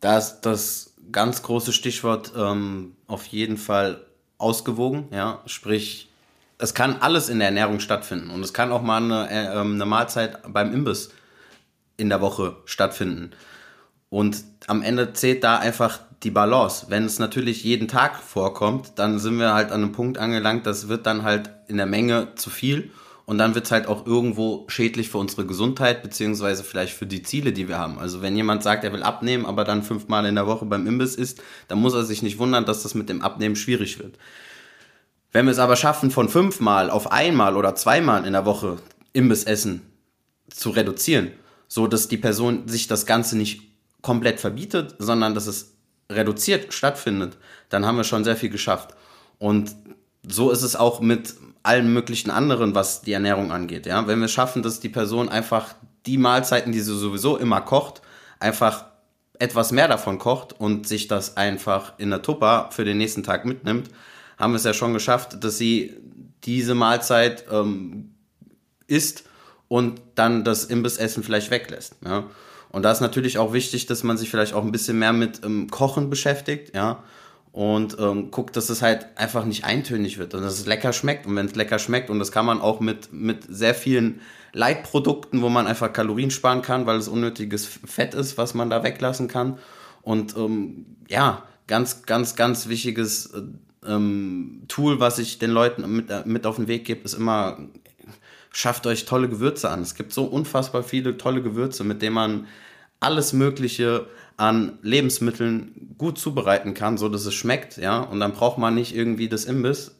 Das, 0.00 0.40
das 0.40 0.94
ganz 1.12 1.42
großes 1.42 1.74
Stichwort 1.74 2.32
ähm, 2.36 2.96
auf 3.06 3.26
jeden 3.26 3.56
Fall 3.56 4.04
ausgewogen, 4.38 5.08
ja, 5.12 5.40
sprich, 5.46 6.10
es 6.58 6.74
kann 6.74 6.96
alles 7.00 7.28
in 7.28 7.38
der 7.38 7.48
Ernährung 7.48 7.80
stattfinden 7.80 8.30
und 8.30 8.42
es 8.42 8.52
kann 8.52 8.72
auch 8.72 8.82
mal 8.82 9.02
eine, 9.02 9.30
äh, 9.30 9.60
ähm, 9.60 9.74
eine 9.74 9.86
Mahlzeit 9.86 10.38
beim 10.52 10.72
Imbiss 10.72 11.10
in 11.96 12.08
der 12.08 12.20
Woche 12.20 12.56
stattfinden. 12.64 13.30
Und 14.08 14.44
am 14.66 14.82
Ende 14.82 15.12
zählt 15.12 15.44
da 15.44 15.58
einfach 15.58 16.00
die 16.22 16.30
Balance. 16.30 16.86
Wenn 16.88 17.04
es 17.04 17.18
natürlich 17.18 17.64
jeden 17.64 17.88
Tag 17.88 18.16
vorkommt, 18.16 18.92
dann 18.96 19.18
sind 19.18 19.38
wir 19.38 19.54
halt 19.54 19.72
an 19.72 19.82
einem 19.82 19.92
Punkt 19.92 20.18
angelangt, 20.18 20.66
das 20.66 20.88
wird 20.88 21.06
dann 21.06 21.22
halt 21.22 21.50
in 21.66 21.76
der 21.76 21.86
Menge 21.86 22.34
zu 22.36 22.50
viel 22.50 22.90
und 23.24 23.38
dann 23.38 23.54
wird 23.54 23.66
es 23.66 23.70
halt 23.70 23.86
auch 23.86 24.06
irgendwo 24.06 24.64
schädlich 24.68 25.08
für 25.08 25.18
unsere 25.18 25.46
Gesundheit, 25.46 26.02
beziehungsweise 26.02 26.64
vielleicht 26.64 26.94
für 26.94 27.06
die 27.06 27.22
Ziele, 27.22 27.52
die 27.52 27.68
wir 27.68 27.78
haben. 27.78 27.98
Also 27.98 28.22
wenn 28.22 28.36
jemand 28.36 28.62
sagt, 28.62 28.84
er 28.84 28.92
will 28.92 29.02
abnehmen, 29.02 29.46
aber 29.46 29.64
dann 29.64 29.82
fünfmal 29.82 30.26
in 30.26 30.34
der 30.34 30.46
Woche 30.46 30.66
beim 30.66 30.86
Imbiss 30.86 31.14
isst, 31.14 31.42
dann 31.68 31.80
muss 31.80 31.94
er 31.94 32.04
sich 32.04 32.22
nicht 32.22 32.38
wundern, 32.38 32.64
dass 32.64 32.82
das 32.82 32.94
mit 32.94 33.08
dem 33.08 33.22
Abnehmen 33.22 33.56
schwierig 33.56 33.98
wird. 33.98 34.18
Wenn 35.32 35.46
wir 35.46 35.52
es 35.52 35.60
aber 35.60 35.76
schaffen, 35.76 36.10
von 36.10 36.28
fünfmal 36.28 36.90
auf 36.90 37.12
einmal 37.12 37.56
oder 37.56 37.76
zweimal 37.76 38.26
in 38.26 38.32
der 38.32 38.46
Woche 38.46 38.78
Imbiss 39.12 39.44
essen 39.44 39.82
zu 40.48 40.70
reduzieren, 40.70 41.30
so 41.68 41.86
dass 41.86 42.08
die 42.08 42.16
Person 42.16 42.66
sich 42.66 42.88
das 42.88 43.06
Ganze 43.06 43.38
nicht 43.38 43.62
komplett 44.02 44.40
verbietet, 44.40 44.96
sondern 44.98 45.34
dass 45.34 45.46
es 45.46 45.76
reduziert 46.10 46.72
stattfindet, 46.74 47.38
dann 47.68 47.86
haben 47.86 47.96
wir 47.96 48.04
schon 48.04 48.24
sehr 48.24 48.36
viel 48.36 48.50
geschafft. 48.50 48.94
Und 49.38 49.74
so 50.26 50.50
ist 50.50 50.62
es 50.62 50.76
auch 50.76 51.00
mit 51.00 51.34
allen 51.62 51.92
möglichen 51.92 52.30
anderen, 52.30 52.74
was 52.74 53.02
die 53.02 53.12
Ernährung 53.12 53.52
angeht. 53.52 53.86
Ja? 53.86 54.06
Wenn 54.06 54.20
wir 54.20 54.28
schaffen, 54.28 54.62
dass 54.62 54.80
die 54.80 54.88
Person 54.88 55.28
einfach 55.28 55.74
die 56.06 56.18
Mahlzeiten, 56.18 56.72
die 56.72 56.80
sie 56.80 56.96
sowieso 56.96 57.36
immer 57.36 57.60
kocht, 57.60 58.02
einfach 58.38 58.86
etwas 59.38 59.72
mehr 59.72 59.88
davon 59.88 60.18
kocht 60.18 60.58
und 60.58 60.86
sich 60.86 61.08
das 61.08 61.36
einfach 61.36 61.94
in 61.98 62.10
der 62.10 62.22
Tupper 62.22 62.68
für 62.72 62.84
den 62.84 62.98
nächsten 62.98 63.22
Tag 63.22 63.44
mitnimmt, 63.44 63.88
haben 64.38 64.52
wir 64.52 64.56
es 64.56 64.64
ja 64.64 64.74
schon 64.74 64.94
geschafft, 64.94 65.42
dass 65.44 65.58
sie 65.58 65.96
diese 66.44 66.74
Mahlzeit 66.74 67.44
ähm, 67.50 68.14
isst 68.86 69.24
und 69.68 70.00
dann 70.14 70.44
das 70.44 70.64
Imbissessen 70.64 71.22
vielleicht 71.22 71.50
weglässt. 71.50 71.96
Ja? 72.04 72.24
Und 72.70 72.82
da 72.84 72.92
ist 72.92 73.00
natürlich 73.00 73.38
auch 73.38 73.52
wichtig, 73.52 73.86
dass 73.86 74.02
man 74.02 74.16
sich 74.16 74.30
vielleicht 74.30 74.54
auch 74.54 74.64
ein 74.64 74.72
bisschen 74.72 74.98
mehr 74.98 75.12
mit 75.12 75.44
ähm, 75.44 75.70
Kochen 75.70 76.08
beschäftigt, 76.08 76.74
ja, 76.74 77.02
und 77.52 77.96
ähm, 77.98 78.30
guckt, 78.30 78.56
dass 78.56 78.70
es 78.70 78.80
halt 78.80 79.06
einfach 79.16 79.44
nicht 79.44 79.64
eintönig 79.64 80.18
wird 80.18 80.34
und 80.34 80.42
dass 80.42 80.54
es 80.54 80.66
lecker 80.66 80.92
schmeckt. 80.92 81.26
Und 81.26 81.34
wenn 81.34 81.46
es 81.46 81.56
lecker 81.56 81.80
schmeckt, 81.80 82.08
und 82.08 82.20
das 82.20 82.30
kann 82.30 82.46
man 82.46 82.60
auch 82.60 82.78
mit, 82.80 83.12
mit 83.12 83.42
sehr 83.48 83.74
vielen 83.74 84.20
Leitprodukten, 84.52 85.42
wo 85.42 85.48
man 85.48 85.66
einfach 85.66 85.92
Kalorien 85.92 86.30
sparen 86.30 86.62
kann, 86.62 86.86
weil 86.86 86.98
es 86.98 87.08
unnötiges 87.08 87.66
Fett 87.66 88.14
ist, 88.14 88.38
was 88.38 88.54
man 88.54 88.70
da 88.70 88.84
weglassen 88.84 89.26
kann. 89.26 89.58
Und 90.02 90.36
ähm, 90.36 90.86
ja, 91.08 91.42
ganz, 91.66 92.02
ganz, 92.02 92.36
ganz 92.36 92.68
wichtiges 92.68 93.26
äh, 93.26 93.42
ähm, 93.86 94.62
Tool, 94.68 95.00
was 95.00 95.18
ich 95.18 95.38
den 95.38 95.50
Leuten 95.50 95.90
mit, 95.96 96.10
äh, 96.10 96.22
mit 96.24 96.46
auf 96.46 96.56
den 96.56 96.68
Weg 96.68 96.84
gebe, 96.84 97.02
ist 97.02 97.14
immer, 97.14 97.58
schafft 98.52 98.86
euch 98.86 99.04
tolle 99.04 99.28
Gewürze 99.28 99.70
an. 99.70 99.82
Es 99.82 99.94
gibt 99.94 100.12
so 100.12 100.24
unfassbar 100.24 100.82
viele 100.82 101.16
tolle 101.16 101.42
Gewürze, 101.42 101.84
mit 101.84 102.02
denen 102.02 102.14
man 102.14 102.46
alles 103.00 103.32
Mögliche 103.32 104.06
an 104.36 104.78
Lebensmitteln 104.82 105.94
gut 105.98 106.18
zubereiten 106.18 106.74
kann, 106.74 106.98
so 106.98 107.08
dass 107.08 107.26
es 107.26 107.34
schmeckt, 107.34 107.76
ja. 107.76 108.00
Und 108.00 108.20
dann 108.20 108.32
braucht 108.32 108.58
man 108.58 108.74
nicht 108.74 108.94
irgendwie 108.94 109.28
das 109.28 109.44
Imbiss, 109.44 109.94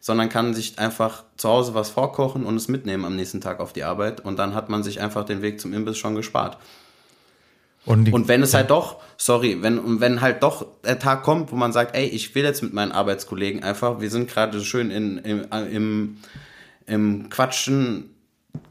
sondern 0.00 0.28
kann 0.28 0.54
sich 0.54 0.78
einfach 0.78 1.24
zu 1.36 1.48
Hause 1.48 1.74
was 1.74 1.90
vorkochen 1.90 2.44
und 2.44 2.56
es 2.56 2.68
mitnehmen 2.68 3.04
am 3.04 3.16
nächsten 3.16 3.40
Tag 3.40 3.60
auf 3.60 3.72
die 3.72 3.84
Arbeit. 3.84 4.24
Und 4.24 4.38
dann 4.38 4.54
hat 4.54 4.68
man 4.68 4.82
sich 4.82 5.00
einfach 5.00 5.24
den 5.24 5.42
Weg 5.42 5.60
zum 5.60 5.72
Imbiss 5.72 5.98
schon 5.98 6.14
gespart. 6.14 6.58
Und, 7.84 8.12
und, 8.12 8.28
wenn 8.28 8.42
es 8.42 8.54
halt 8.54 8.70
doch, 8.70 9.00
sorry, 9.16 9.60
wenn, 9.60 10.00
wenn 10.00 10.20
halt 10.20 10.42
doch 10.42 10.66
der 10.84 11.00
Tag 11.00 11.24
kommt, 11.24 11.50
wo 11.50 11.56
man 11.56 11.72
sagt, 11.72 11.96
ey, 11.96 12.06
ich 12.06 12.34
will 12.34 12.44
jetzt 12.44 12.62
mit 12.62 12.72
meinen 12.72 12.92
Arbeitskollegen 12.92 13.64
einfach, 13.64 14.00
wir 14.00 14.08
sind 14.08 14.30
gerade 14.30 14.60
schön 14.60 14.90
in, 14.92 15.18
im, 15.18 15.46
im, 15.50 16.16
im 16.86 17.28
Quatschen 17.28 18.10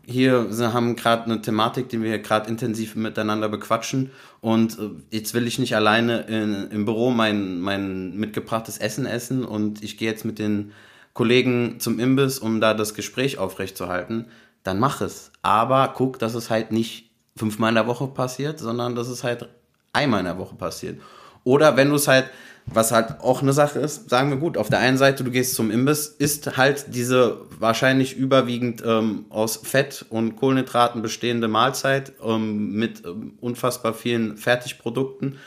hier 0.06 0.50
haben 0.60 0.96
gerade 0.96 1.26
eine 1.26 1.42
Thematik, 1.42 1.90
die 1.90 2.02
wir 2.02 2.20
gerade 2.20 2.50
intensiv 2.50 2.96
miteinander 2.96 3.50
bequatschen. 3.50 4.12
Und 4.42 4.78
äh, 4.78 4.90
jetzt 5.10 5.34
will 5.34 5.48
ich 5.48 5.60
nicht 5.60 5.76
alleine 5.76 6.22
in, 6.22 6.70
im 6.72 6.86
Büro 6.86 7.12
mein, 7.12 7.60
mein 7.60 8.16
mitgebrachtes 8.16 8.78
Essen 8.78 9.06
essen 9.06 9.46
und 9.46 9.84
ich 9.84 9.98
gehe 9.98 10.10
jetzt 10.10 10.26
mit 10.26 10.40
den 10.40 10.72
Kollegen 11.14 11.80
zum 11.80 12.00
Imbiss, 12.00 12.40
um 12.40 12.62
da 12.62 12.74
das 12.74 12.94
Gespräch 12.94 13.38
aufrechtzuerhalten. 13.38 14.28
Dann 14.64 14.80
mach 14.80 15.02
es. 15.02 15.32
Aber 15.42 15.94
guck, 15.96 16.20
dass 16.20 16.36
es 16.36 16.50
halt 16.50 16.72
nicht 16.72 17.10
fünfmal 17.36 17.70
in 17.70 17.76
der 17.76 17.88
Woche 17.88 18.08
passiert, 18.08 18.60
sondern 18.60 18.96
dass 18.96 19.08
es 19.08 19.24
halt 19.24 19.50
einmal 19.94 20.20
in 20.20 20.26
der 20.26 20.38
Woche 20.38 20.56
passiert. 20.56 21.02
Oder 21.44 21.76
wenn 21.76 21.90
du 21.90 21.96
es 21.96 22.08
halt, 22.08 22.26
was 22.74 22.92
halt 22.92 23.20
auch 23.22 23.42
eine 23.42 23.54
Sache 23.54 23.80
ist, 23.80 24.10
sagen 24.10 24.30
wir 24.30 24.38
gut, 24.38 24.58
auf 24.58 24.70
der 24.70 24.80
einen 24.80 24.98
Seite, 24.98 25.24
du 25.24 25.32
gehst 25.32 25.56
zum 25.56 25.72
Imbiss, 25.72 26.08
isst 26.08 26.58
halt 26.58 26.86
diese 26.96 27.42
wahrscheinlich 27.60 28.16
überwiegend 28.16 28.82
ähm, 28.86 29.26
aus 29.30 29.58
Fett 29.58 30.06
und 30.10 30.36
Kohlenhydraten 30.38 31.02
bestehende 31.02 31.48
Mahlzeit 31.48 32.14
ähm, 32.24 32.72
mit 32.72 33.06
ähm, 33.06 33.34
unfassbar 33.42 33.94
vielen 33.94 34.38
Fertigprodukten. 34.38 35.38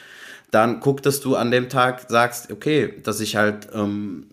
Dann 0.50 0.80
guck, 0.80 1.02
dass 1.02 1.20
du 1.20 1.34
an 1.34 1.50
dem 1.50 1.68
Tag 1.68 2.06
sagst, 2.08 2.52
okay, 2.52 3.00
dass 3.02 3.20
ich 3.20 3.36
halt, 3.36 3.68
ähm, 3.74 4.26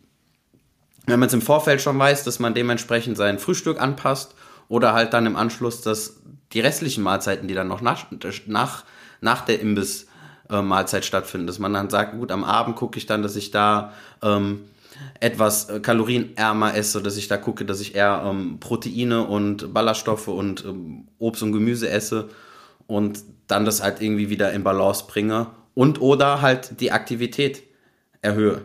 wenn 1.08 1.20
man 1.20 1.28
es 1.28 1.34
im 1.34 1.42
Vorfeld 1.42 1.82
schon 1.82 1.98
weiß, 1.98 2.24
dass 2.26 2.40
man 2.40 2.54
dementsprechend 2.54 3.18
sein 3.18 3.40
Frühstück 3.40 3.82
anpasst 3.82 4.36
oder 4.68 4.94
halt 4.94 5.14
dann 5.14 5.26
im 5.26 5.36
Anschluss, 5.36 5.82
dass 5.82 6.18
die 6.54 6.60
restlichen 6.60 7.04
Mahlzeiten, 7.04 7.48
die 7.48 7.54
dann 7.54 7.70
noch 7.70 7.82
nach, 7.82 8.06
nach, 8.46 8.84
nach 9.22 9.46
der 9.46 9.62
Imbiss 9.62 10.08
äh, 10.52 10.62
Mahlzeit 10.62 11.06
stattfinden. 11.06 11.48
Dass 11.48 11.60
man 11.60 11.74
dann 11.74 11.90
sagt, 11.90 12.14
gut, 12.14 12.32
am 12.32 12.44
Abend 12.44 12.76
gucke 12.76 12.98
ich 12.98 13.06
dann, 13.06 13.24
dass 13.24 13.36
ich 13.36 13.52
da 13.52 13.94
ähm, 14.22 14.62
etwas 15.20 15.70
äh, 15.70 15.80
kalorienärmer 15.80 16.76
esse, 16.76 17.02
dass 17.02 17.18
ich 17.18 17.28
da 17.28 17.38
gucke, 17.38 17.66
dass 17.66 17.82
ich 17.82 17.96
eher 17.96 18.24
ähm, 18.26 18.60
Proteine 18.60 19.26
und 19.26 19.74
Ballaststoffe 19.74 20.28
und 20.28 20.66
ähm, 20.66 21.08
Obst 21.20 21.44
und 21.44 21.52
Gemüse 21.52 21.90
esse 21.90 22.30
und 22.88 23.24
dann 23.48 23.66
das 23.66 23.82
halt 23.82 24.02
irgendwie 24.02 24.30
wieder 24.30 24.52
in 24.52 24.64
Balance 24.64 25.06
bringe 25.08 25.48
und 25.74 26.02
oder 26.02 26.42
halt 26.42 26.80
die 26.82 26.92
Aktivität 26.92 27.64
erhöhe, 28.22 28.62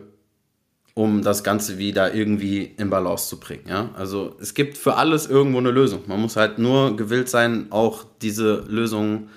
um 0.93 1.21
das 1.21 1.43
Ganze 1.43 1.77
wieder 1.77 2.13
irgendwie 2.13 2.63
in 2.63 2.89
Balance 2.89 3.29
zu 3.29 3.39
bringen. 3.39 3.65
Ja? 3.67 3.89
Also 3.95 4.35
es 4.41 4.53
gibt 4.53 4.77
für 4.77 4.95
alles 4.95 5.27
irgendwo 5.27 5.59
eine 5.59 5.71
Lösung. 5.71 6.03
Man 6.07 6.21
muss 6.21 6.35
halt 6.35 6.59
nur 6.59 6.95
gewillt 6.95 7.29
sein, 7.29 7.67
auch 7.69 8.05
diese 8.21 8.65
Lösung 8.67 9.29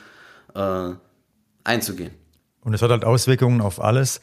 äh, 0.54 0.90
einzugehen. 1.64 2.20
Und 2.62 2.75
es 2.75 2.83
hat 2.83 2.90
halt 2.90 3.05
Auswirkungen 3.05 3.61
auf 3.61 3.83
alles, 3.83 4.21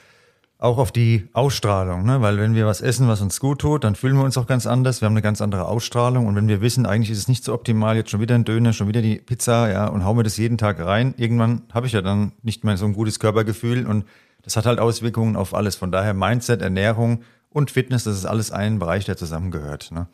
auch 0.60 0.80
auf 0.80 0.92
die 0.92 1.28
Ausstrahlung, 1.34 2.04
ne? 2.04 2.22
weil 2.22 2.40
wenn 2.40 2.56
wir 2.56 2.66
was 2.66 2.82
essen, 2.82 3.08
was 3.08 3.22
uns 3.22 3.40
gut 3.40 3.60
tut, 3.60 3.84
dann 3.84 3.96
fühlen 3.96 4.16
wir 4.16 4.24
uns 4.24 4.38
auch 4.40 4.48
ganz 4.48 4.66
anders, 4.66 5.02
wir 5.02 5.06
haben 5.06 5.14
eine 5.14 5.22
ganz 5.22 5.40
andere 5.40 5.68
Ausstrahlung 5.68 6.26
und 6.26 6.36
wenn 6.36 6.48
wir 6.48 6.62
wissen, 6.62 6.88
eigentlich 6.88 7.12
ist 7.12 7.20
es 7.20 7.28
nicht 7.28 7.44
so 7.44 7.54
optimal, 7.54 7.96
jetzt 7.96 8.10
schon 8.10 8.22
wieder 8.22 8.34
ein 8.34 8.44
Döner, 8.44 8.74
schon 8.74 8.88
wieder 8.88 9.04
die 9.04 9.18
Pizza, 9.18 9.70
ja, 9.72 9.88
und 9.88 10.04
hauen 10.04 10.18
wir 10.18 10.24
das 10.24 10.38
jeden 10.38 10.58
Tag 10.58 10.80
rein, 10.80 11.14
irgendwann 11.18 11.62
habe 11.72 11.86
ich 11.86 11.94
ja 11.94 12.02
dann 12.02 12.32
nicht 12.42 12.64
mehr 12.64 12.76
so 12.76 12.86
ein 12.86 12.94
gutes 12.94 13.20
Körpergefühl 13.20 13.86
und 13.86 14.06
das 14.42 14.56
hat 14.56 14.66
halt 14.66 14.80
Auswirkungen 14.80 15.36
auf 15.36 15.54
alles. 15.54 15.76
Von 15.76 15.92
daher 15.92 16.14
Mindset, 16.14 16.62
Ernährung 16.62 17.22
und 17.52 17.70
Fitness, 17.70 18.06
das 18.06 18.16
ist 18.16 18.26
alles 18.26 18.50
ein 18.50 18.80
Bereich, 18.80 19.06
der 19.06 19.18
zusammengehört. 19.18 19.92
Ne? 19.92 20.08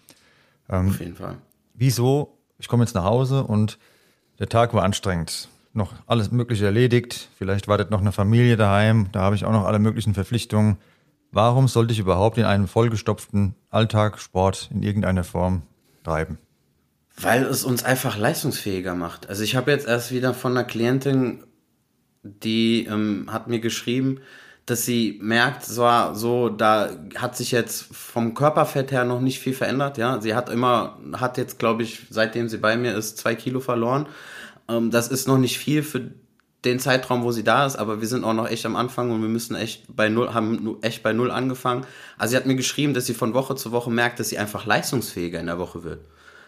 Ähm, 0.69 0.89
auf 0.89 0.99
jeden 0.99 1.15
Fall. 1.15 1.37
Wieso? 1.75 2.37
Ich 2.57 2.67
komme 2.67 2.83
jetzt 2.83 2.95
nach 2.95 3.03
Hause 3.03 3.43
und 3.43 3.77
der 4.39 4.49
Tag 4.49 4.73
war 4.73 4.83
anstrengend 4.83 5.49
noch 5.73 5.93
alles 6.07 6.31
Mögliche 6.31 6.65
erledigt. 6.65 7.29
Vielleicht 7.37 7.67
wartet 7.67 7.89
noch 7.89 8.01
eine 8.01 8.11
Familie 8.11 8.57
daheim. 8.57 9.07
Da 9.11 9.21
habe 9.21 9.35
ich 9.35 9.45
auch 9.45 9.51
noch 9.51 9.65
alle 9.65 9.79
möglichen 9.79 10.13
Verpflichtungen. 10.13 10.77
Warum 11.31 11.67
sollte 11.67 11.93
ich 11.93 11.99
überhaupt 11.99 12.37
in 12.37 12.45
einem 12.45 12.67
vollgestopften 12.67 13.55
Alltag 13.69 14.19
Sport 14.19 14.69
in 14.71 14.83
irgendeiner 14.83 15.23
Form 15.23 15.63
treiben? 16.03 16.37
Weil 17.17 17.43
es 17.43 17.63
uns 17.63 17.83
einfach 17.83 18.17
leistungsfähiger 18.17 18.95
macht. 18.95 19.29
Also 19.29 19.43
ich 19.43 19.55
habe 19.55 19.71
jetzt 19.71 19.87
erst 19.87 20.11
wieder 20.11 20.33
von 20.33 20.51
einer 20.51 20.63
Klientin, 20.63 21.43
die 22.21 22.85
ähm, 22.85 23.29
hat 23.31 23.47
mir 23.47 23.59
geschrieben, 23.59 24.19
dass 24.65 24.85
sie 24.85 25.19
merkt, 25.21 25.65
so, 25.65 25.87
so, 26.13 26.49
da 26.49 26.89
hat 27.15 27.35
sich 27.35 27.51
jetzt 27.51 27.93
vom 27.93 28.33
Körperfett 28.33 28.91
her 28.91 29.03
noch 29.03 29.19
nicht 29.19 29.39
viel 29.39 29.53
verändert. 29.53 29.97
Ja, 29.97 30.21
sie 30.21 30.35
hat 30.35 30.49
immer, 30.49 30.99
hat 31.13 31.37
jetzt, 31.37 31.59
glaube 31.59 31.83
ich, 31.83 32.03
seitdem 32.09 32.47
sie 32.47 32.57
bei 32.57 32.77
mir 32.77 32.95
ist, 32.95 33.17
zwei 33.17 33.35
Kilo 33.35 33.59
verloren. 33.59 34.07
Ähm, 34.69 34.91
das 34.91 35.07
ist 35.07 35.27
noch 35.27 35.37
nicht 35.37 35.57
viel 35.57 35.83
für 35.83 36.11
den 36.65 36.79
Zeitraum, 36.79 37.23
wo 37.23 37.31
sie 37.31 37.43
da 37.43 37.65
ist, 37.65 37.75
aber 37.75 37.99
wir 37.99 38.07
sind 38.07 38.23
auch 38.23 38.33
noch 38.33 38.47
echt 38.47 38.65
am 38.65 38.75
Anfang 38.75 39.11
und 39.11 39.21
wir 39.21 39.29
müssen 39.29 39.55
echt 39.55 39.83
bei 39.93 40.07
null, 40.07 40.33
haben 40.33 40.77
echt 40.81 41.03
bei 41.03 41.11
null 41.11 41.29
angefangen. 41.29 41.85
Also 42.17 42.31
sie 42.31 42.37
hat 42.37 42.45
mir 42.45 42.55
geschrieben, 42.55 42.93
dass 42.93 43.05
sie 43.05 43.13
von 43.13 43.33
Woche 43.33 43.55
zu 43.55 43.71
Woche 43.71 43.91
merkt, 43.91 44.19
dass 44.19 44.29
sie 44.29 44.37
einfach 44.37 44.65
leistungsfähiger 44.65 45.39
in 45.39 45.47
der 45.47 45.59
Woche 45.59 45.83
wird. 45.83 45.99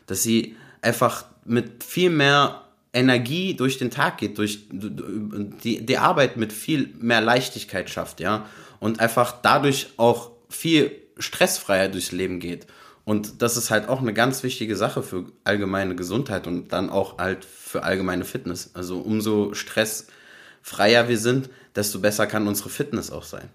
Dass 0.08 0.24
sie 0.24 0.56
einfach 0.82 1.26
mit 1.44 1.84
viel 1.84 2.10
mehr 2.10 2.62
Energie 2.94 3.56
durch 3.56 3.78
den 3.78 3.92
Tag 3.92 4.20
geht, 4.20 4.38
durch 4.38 4.68
die, 4.72 5.86
die 5.86 5.98
Arbeit 5.98 6.38
mit 6.38 6.54
viel 6.54 6.94
mehr 6.98 7.20
Leichtigkeit 7.20 7.90
schafft, 7.90 8.22
ja. 8.22 8.46
Und 8.80 9.02
einfach 9.02 9.42
dadurch 9.42 9.88
auch 9.98 10.32
viel 10.50 10.92
stressfreier 11.18 11.90
durchs 11.90 12.14
Leben 12.14 12.40
geht. 12.40 12.68
Und 13.06 13.44
das 13.44 13.56
ist 13.56 13.70
halt 13.70 13.88
auch 13.88 14.02
eine 14.02 14.14
ganz 14.14 14.42
wichtige 14.42 14.76
Sache 14.76 15.04
für 15.04 15.26
allgemeine 15.44 15.96
Gesundheit 15.96 16.48
und 16.48 16.74
dann 16.74 16.90
auch 16.90 17.20
halt 17.20 17.46
für 17.46 17.84
allgemeine 17.84 18.26
Fitness. 18.26 18.72
Also 18.74 18.98
umso 18.98 19.54
stressfreier 19.54 21.08
wir 21.08 21.20
sind, 21.20 21.50
desto 21.76 22.00
besser 22.00 22.26
kann 22.26 22.48
unsere 22.48 22.70
Fitness 22.70 23.12
auch 23.12 23.24
sein. 23.24 23.48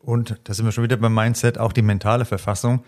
Und 0.00 0.36
da 0.42 0.54
sind 0.54 0.64
wir 0.64 0.72
schon 0.72 0.84
wieder 0.84 0.96
beim 0.96 1.14
Mindset, 1.14 1.58
auch 1.58 1.72
die 1.72 1.82
mentale 1.82 2.24
Verfassung. 2.24 2.84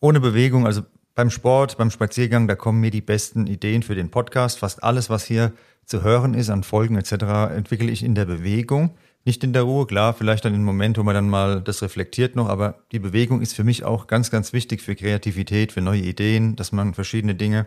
Ohne 0.00 0.20
Bewegung, 0.20 0.66
also 0.66 0.82
beim 1.14 1.30
Sport, 1.30 1.78
beim 1.78 1.90
Spaziergang, 1.90 2.46
da 2.48 2.54
kommen 2.54 2.80
mir 2.80 2.90
die 2.90 3.00
besten 3.00 3.46
Ideen 3.46 3.82
für 3.82 3.94
den 3.94 4.10
Podcast. 4.10 4.58
Fast 4.58 4.84
alles, 4.84 5.08
was 5.08 5.24
hier 5.24 5.52
zu 5.86 6.02
hören 6.02 6.34
ist 6.34 6.50
an 6.50 6.64
Folgen 6.64 6.96
etc., 6.96 7.12
entwickle 7.56 7.90
ich 7.90 8.02
in 8.02 8.14
der 8.14 8.26
Bewegung 8.26 8.94
nicht 9.26 9.44
in 9.44 9.52
der 9.52 9.62
Ruhe. 9.62 9.86
Klar, 9.86 10.14
vielleicht 10.14 10.44
dann 10.44 10.54
im 10.54 10.64
Moment, 10.64 10.96
wo 10.98 11.02
man 11.02 11.14
dann 11.14 11.28
mal 11.28 11.60
das 11.60 11.82
reflektiert 11.82 12.36
noch, 12.36 12.48
aber 12.48 12.82
die 12.92 12.98
Bewegung 12.98 13.42
ist 13.42 13.54
für 13.54 13.64
mich 13.64 13.84
auch 13.84 14.06
ganz, 14.06 14.30
ganz 14.30 14.52
wichtig 14.52 14.80
für 14.80 14.94
Kreativität, 14.94 15.72
für 15.72 15.80
neue 15.80 16.02
Ideen, 16.02 16.56
dass 16.56 16.72
man 16.72 16.94
verschiedene 16.94 17.34
Dinge 17.34 17.66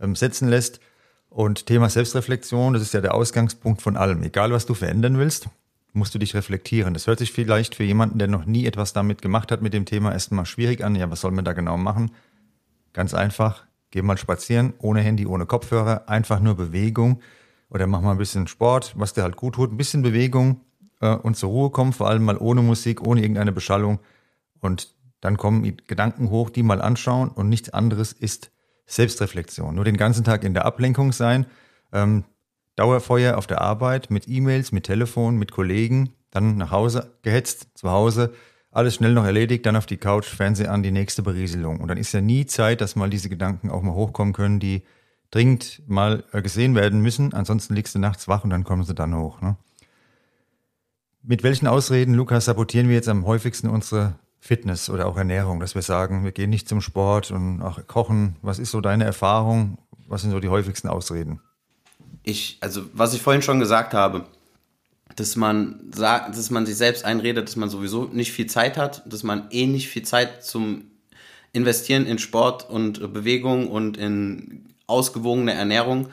ähm, 0.00 0.14
setzen 0.14 0.48
lässt. 0.48 0.80
Und 1.30 1.66
Thema 1.66 1.88
Selbstreflexion, 1.88 2.72
das 2.72 2.82
ist 2.82 2.94
ja 2.94 3.00
der 3.00 3.14
Ausgangspunkt 3.14 3.82
von 3.82 3.96
allem. 3.96 4.22
Egal, 4.22 4.52
was 4.52 4.66
du 4.66 4.74
verändern 4.74 5.16
willst, 5.16 5.48
musst 5.92 6.14
du 6.14 6.18
dich 6.18 6.34
reflektieren. 6.34 6.92
Das 6.92 7.06
hört 7.06 7.18
sich 7.18 7.32
vielleicht 7.32 7.74
für 7.74 7.84
jemanden, 7.84 8.18
der 8.18 8.28
noch 8.28 8.44
nie 8.44 8.66
etwas 8.66 8.92
damit 8.92 9.22
gemacht 9.22 9.50
hat, 9.50 9.62
mit 9.62 9.72
dem 9.72 9.86
Thema 9.86 10.12
erstmal 10.12 10.46
schwierig 10.46 10.84
an. 10.84 10.96
Ja, 10.96 11.10
was 11.10 11.20
soll 11.20 11.30
man 11.30 11.44
da 11.44 11.52
genau 11.52 11.76
machen? 11.76 12.10
Ganz 12.92 13.14
einfach, 13.14 13.64
geh 13.90 14.02
mal 14.02 14.18
spazieren, 14.18 14.74
ohne 14.78 15.00
Handy, 15.00 15.26
ohne 15.26 15.46
Kopfhörer, 15.46 16.08
einfach 16.08 16.40
nur 16.40 16.56
Bewegung 16.56 17.20
oder 17.70 17.86
mach 17.86 18.00
mal 18.00 18.12
ein 18.12 18.18
bisschen 18.18 18.48
Sport, 18.48 18.94
was 18.96 19.14
dir 19.14 19.22
halt 19.22 19.36
gut 19.36 19.54
tut, 19.54 19.72
ein 19.72 19.76
bisschen 19.76 20.02
Bewegung 20.02 20.60
äh, 21.00 21.14
und 21.14 21.36
zur 21.36 21.50
Ruhe 21.50 21.70
kommen, 21.70 21.92
vor 21.92 22.08
allem 22.08 22.24
mal 22.24 22.36
ohne 22.38 22.62
Musik, 22.62 23.06
ohne 23.06 23.20
irgendeine 23.20 23.52
Beschallung. 23.52 24.00
Und 24.60 24.94
dann 25.20 25.36
kommen 25.36 25.76
Gedanken 25.86 26.30
hoch, 26.30 26.50
die 26.50 26.62
mal 26.62 26.80
anschauen 26.80 27.28
und 27.28 27.48
nichts 27.48 27.70
anderes 27.70 28.12
ist 28.12 28.50
Selbstreflexion. 28.86 29.74
Nur 29.74 29.84
den 29.84 29.96
ganzen 29.96 30.24
Tag 30.24 30.44
in 30.44 30.54
der 30.54 30.64
Ablenkung 30.64 31.12
sein, 31.12 31.46
ähm, 31.92 32.24
Dauerfeuer 32.76 33.36
auf 33.36 33.46
der 33.46 33.60
Arbeit, 33.60 34.10
mit 34.10 34.26
E-Mails, 34.26 34.72
mit 34.72 34.84
Telefon, 34.84 35.36
mit 35.36 35.52
Kollegen, 35.52 36.14
dann 36.30 36.56
nach 36.56 36.70
Hause 36.70 37.12
gehetzt, 37.22 37.68
zu 37.74 37.90
Hause, 37.90 38.32
alles 38.70 38.94
schnell 38.94 39.12
noch 39.12 39.24
erledigt, 39.24 39.66
dann 39.66 39.76
auf 39.76 39.86
die 39.86 39.96
Couch, 39.96 40.26
Fernseher 40.26 40.72
an, 40.72 40.82
die 40.82 40.92
nächste 40.92 41.22
Berieselung. 41.22 41.80
Und 41.80 41.88
dann 41.88 41.98
ist 41.98 42.12
ja 42.12 42.20
nie 42.20 42.46
Zeit, 42.46 42.80
dass 42.80 42.96
mal 42.96 43.10
diese 43.10 43.28
Gedanken 43.28 43.70
auch 43.70 43.82
mal 43.82 43.94
hochkommen 43.94 44.32
können, 44.32 44.60
die 44.60 44.82
dringend 45.30 45.82
mal 45.86 46.24
äh, 46.32 46.40
gesehen 46.40 46.74
werden 46.74 47.00
müssen. 47.00 47.34
Ansonsten 47.34 47.74
liegst 47.74 47.94
du 47.94 47.98
nachts 47.98 48.28
wach 48.28 48.44
und 48.44 48.50
dann 48.50 48.64
kommen 48.64 48.84
sie 48.84 48.94
dann 48.94 49.14
hoch. 49.14 49.40
Ne? 49.40 49.56
Mit 51.22 51.42
welchen 51.42 51.66
Ausreden, 51.66 52.14
Lukas, 52.14 52.46
sabotieren 52.46 52.88
wir 52.88 52.94
jetzt 52.94 53.08
am 53.08 53.26
häufigsten 53.26 53.68
unsere 53.68 54.18
Fitness 54.40 54.88
oder 54.88 55.06
auch 55.06 55.18
Ernährung, 55.18 55.60
dass 55.60 55.74
wir 55.74 55.82
sagen, 55.82 56.24
wir 56.24 56.32
gehen 56.32 56.48
nicht 56.48 56.66
zum 56.66 56.80
Sport 56.80 57.30
und 57.30 57.60
auch 57.60 57.86
kochen. 57.86 58.36
Was 58.40 58.58
ist 58.58 58.70
so 58.70 58.80
deine 58.80 59.04
Erfahrung? 59.04 59.76
Was 60.08 60.22
sind 60.22 60.30
so 60.30 60.40
die 60.40 60.48
häufigsten 60.48 60.88
Ausreden? 60.88 61.40
Ich, 62.22 62.56
also 62.60 62.82
was 62.94 63.12
ich 63.12 63.20
vorhin 63.20 63.42
schon 63.42 63.60
gesagt 63.60 63.92
habe, 63.92 64.26
dass 65.14 65.36
man 65.36 65.80
sagt, 65.94 66.36
dass 66.36 66.50
man 66.50 66.64
sich 66.64 66.76
selbst 66.76 67.04
einredet, 67.04 67.48
dass 67.48 67.56
man 67.56 67.68
sowieso 67.68 68.04
nicht 68.04 68.32
viel 68.32 68.46
Zeit 68.46 68.78
hat, 68.78 69.02
dass 69.06 69.22
man 69.22 69.48
eh 69.50 69.66
nicht 69.66 69.88
viel 69.88 70.02
Zeit 70.02 70.42
zum 70.42 70.84
Investieren 71.52 72.06
in 72.06 72.18
Sport 72.18 72.68
und 72.70 73.12
Bewegung 73.12 73.68
und 73.68 73.98
in 73.98 74.70
ausgewogene 74.86 75.52
Ernährung 75.52 76.08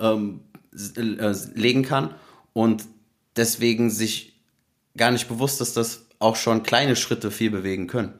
ähm, 0.00 0.40
äh, 0.96 1.34
legen 1.54 1.82
kann 1.82 2.14
und 2.52 2.84
deswegen 3.36 3.90
sich 3.90 4.29
gar 4.96 5.10
nicht 5.10 5.28
bewusst 5.28 5.60
dass 5.60 6.06
auch 6.18 6.36
schon 6.36 6.62
kleine 6.62 6.96
Schritte 6.96 7.30
viel 7.30 7.50
bewegen 7.50 7.86
können. 7.86 8.14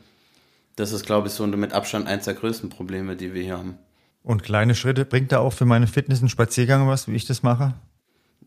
Das 0.76 0.92
ist, 0.92 1.04
glaube 1.04 1.28
ich, 1.28 1.34
so 1.34 1.46
mit 1.46 1.72
Abstand 1.72 2.06
eins 2.06 2.24
der 2.24 2.34
größten 2.34 2.70
Probleme, 2.70 3.16
die 3.16 3.34
wir 3.34 3.42
hier 3.42 3.58
haben. 3.58 3.78
Und 4.22 4.42
kleine 4.42 4.74
Schritte 4.74 5.04
bringt 5.04 5.32
da 5.32 5.38
auch 5.38 5.52
für 5.52 5.66
meine 5.66 5.86
Fitness 5.86 6.20
einen 6.20 6.28
Spaziergang 6.28 6.88
was, 6.88 7.08
wie 7.08 7.16
ich 7.16 7.26
das 7.26 7.42
mache? 7.42 7.74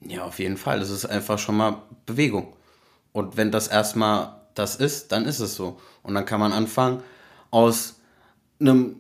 Ja, 0.02 0.24
auf 0.24 0.40
jeden 0.40 0.58
Fall. 0.58 0.80
Das 0.80 0.90
ist 0.90 1.06
einfach 1.06 1.40
schon 1.40 1.58
mal 1.58 1.84
Bewegung. 2.06 2.56
Und 3.12 3.38
wenn 3.38 3.52
das 3.52 3.68
erstmal 3.68 4.42
das 4.56 4.76
ist, 4.76 5.12
dann 5.12 5.26
ist 5.26 5.40
es 5.40 5.56
so. 5.56 5.80
Und 6.02 6.16
dann 6.16 6.26
kann 6.26 6.40
man 6.40 6.52
anfangen, 6.52 7.02
aus 7.52 8.00
einem 8.60 8.98